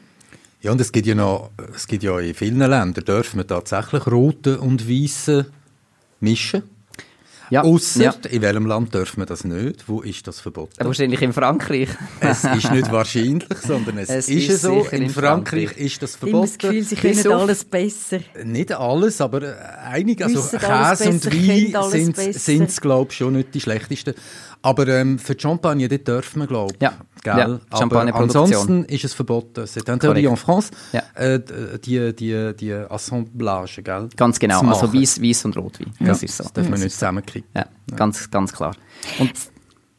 [0.61, 4.06] Ja, und es gibt ja noch, es gibt ja in vielen Ländern, dürfen wir tatsächlich
[4.09, 5.46] rote und weiße
[6.20, 6.64] mischen.
[7.51, 7.62] Ja.
[7.62, 8.14] Ausser, ja.
[8.30, 9.88] in welchem Land dürfen wir das nicht?
[9.88, 10.72] Wo ist das verboten?
[10.78, 11.88] Wahrscheinlich in Frankreich.
[12.20, 14.86] es ist nicht wahrscheinlich, sondern es, es ist, ist so.
[14.90, 16.44] In, in Frankreich, Frankreich, ist das verboten.
[16.44, 18.18] Ich habe das Gefühl, sie können Bis alles besser.
[18.44, 20.24] Nicht alles, aber äh, einige.
[20.24, 24.14] Also Käse und Wein sind es, glaube ich, schon nicht die schlechtesten.
[24.62, 26.82] Aber ähm, für die Champagne, dort dürfen wir, glaube ich.
[26.82, 26.94] Ja.
[27.22, 27.36] Gell?
[27.36, 29.64] Ja, Aber ansonsten ist es verboten.
[29.64, 31.02] C'est interdit en France, ja.
[31.14, 31.40] äh,
[31.84, 34.09] die, die, die Assemblage, gell?
[34.16, 36.06] Ganz genau, also Weiß, Weiß und Rotwein, ja.
[36.06, 36.44] das ist so.
[36.44, 37.48] Das darf man nicht zusammenkriegen.
[37.54, 38.74] Ja, ganz, ganz klar.
[39.18, 39.32] Und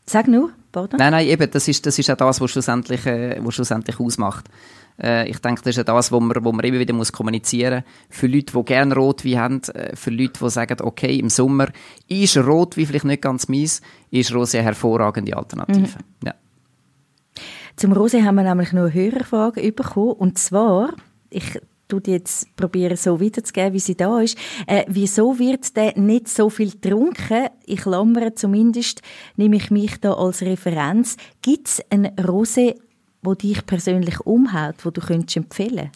[0.10, 0.98] Sag nur, pardon.
[0.98, 4.46] Nein, nein, eben, das ist, das ist auch das, was schlussendlich, äh, was schlussendlich ausmacht.
[5.02, 7.84] Äh, ich denke, das ist ja das, wo man, wo man immer wieder muss kommunizieren
[7.84, 8.18] muss.
[8.18, 11.68] Für Leute, die gerne Rotwein haben, äh, für Leute, die sagen, okay, im Sommer
[12.08, 13.82] ist Rotwein vielleicht nicht ganz mies,
[14.12, 15.82] ist Rosé eine hervorragende Alternative.
[15.82, 16.26] Mhm.
[16.26, 16.34] Ja.
[17.76, 20.12] Zum Rosé haben wir nämlich noch eine Hörerfrage bekommen.
[20.12, 20.94] Und zwar,
[21.30, 24.38] ich tue jetzt probieren so wiederzugeben, wie sie da ist.
[24.68, 27.48] Äh, wieso wird der nicht so viel getrunken?
[27.66, 29.02] Ich klammere zumindest,
[29.36, 31.18] nehme ich mich da als Referenz.
[31.42, 32.76] Gibt es ein Rosé,
[33.22, 35.92] wo dich persönlich umhaut, wo du könntest empfehlen?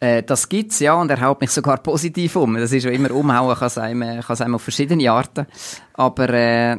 [0.00, 2.54] Äh, das gibt's ja und er haut mich sogar positiv um.
[2.54, 5.46] Das ist ja immer umhauen, kann es einem, kann einem auf verschiedene Arten.
[5.94, 6.76] Aber äh,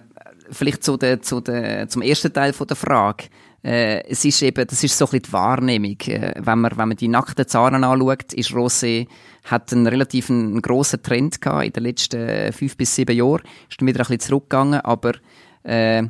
[0.52, 3.26] vielleicht zu der, zu der, zum ersten Teil von der Frage
[3.64, 5.98] äh, es ist eben, das ist so ein bisschen die Wahrnehmung.
[6.06, 9.08] Äh, wenn, man, wenn man die nackten Zahlen anschaut, ist Rosé,
[9.46, 13.42] hat einen relativ einen grossen Trend gehabt in den letzten fünf bis sieben Jahren.
[13.70, 15.14] Ist dann wieder ein bisschen zurückgegangen, aber
[15.64, 16.04] äh,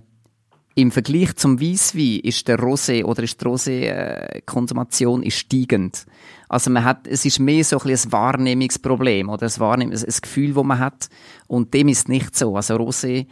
[0.77, 6.05] im Vergleich zum Weißwein ist der Rosé oder ist die Rosé-Konsumation äh, steigend.
[6.49, 10.53] Also man hat, es ist mehr so ein, ein Wahrnehmungsproblem oder ein, Wahrnehm ein Gefühl,
[10.53, 11.09] das man hat.
[11.47, 12.55] Und dem ist nicht so.
[12.55, 13.25] Also Rosé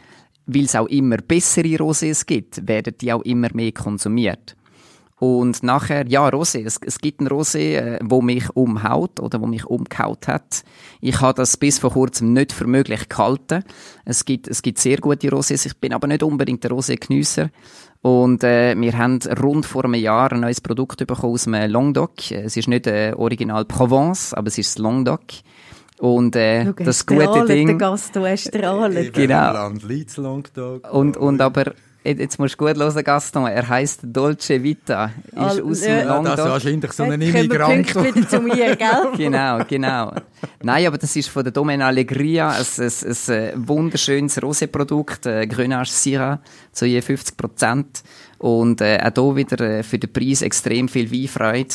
[0.46, 4.56] weil es auch immer bessere Rosés gibt, werden die auch immer mehr konsumiert.
[5.18, 6.62] Und nachher, ja, Rosé.
[6.66, 10.62] Es, es gibt ein Rosé, äh, wo mich umhaut oder wo mich umgehaut hat.
[11.00, 13.64] Ich habe das bis vor kurzem nicht für möglich gehalten.
[14.04, 15.64] Es gibt, es gibt sehr gute Rosés.
[15.64, 17.48] Ich bin aber nicht unbedingt der Rosé-Genüsser.
[18.02, 22.30] Und äh, wir haben rund vor einem Jahr ein neues Produkt bekommen aus dem Languedoc.
[22.30, 25.22] Es ist nicht äh, Original Provence, aber es ist das Languedoc.
[25.98, 27.68] Und äh, Schau, das gute Ding.
[27.68, 29.10] Der Gast, du hast strahlen.
[29.12, 29.52] Genau.
[29.52, 29.82] Land
[30.92, 31.72] und, und aber
[32.06, 33.46] jetzt musst du gut hören, Gaston.
[33.46, 35.10] Er heißt Dolce Vita.
[35.26, 37.94] Ist Al aus dem ja, Das ist wahrscheinlich so ein Immigrant.
[37.94, 39.08] wieder zu mir, gell?
[39.16, 40.12] genau, genau.
[40.62, 45.46] Nein, aber das ist von der Domaine Allegria ein, ein, ein äh, wunderschönes Rosé-Produkt, äh,
[45.46, 46.40] Grenache Syrah,
[46.72, 48.02] zu je 50 Prozent.
[48.38, 51.74] Und äh, auch hier wieder äh, für den Preis extrem viel Weinfreude.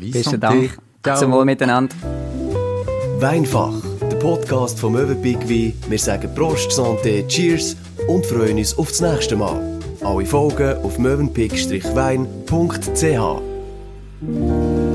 [0.00, 0.78] Vie, Besten Dank.
[1.02, 1.18] Ciao.
[1.18, 1.94] Zum Wohl miteinander.
[3.20, 3.74] Weinfach,
[4.10, 5.74] der Podcast vom Möwenpick Wein.
[5.88, 7.76] Wir sagen Prost, Santé, Cheers
[8.08, 9.80] und freuen uns auf das nächste Mal.
[10.02, 13.49] Alle Folgen auf möwenpick-wein.ch.
[14.22, 14.89] Música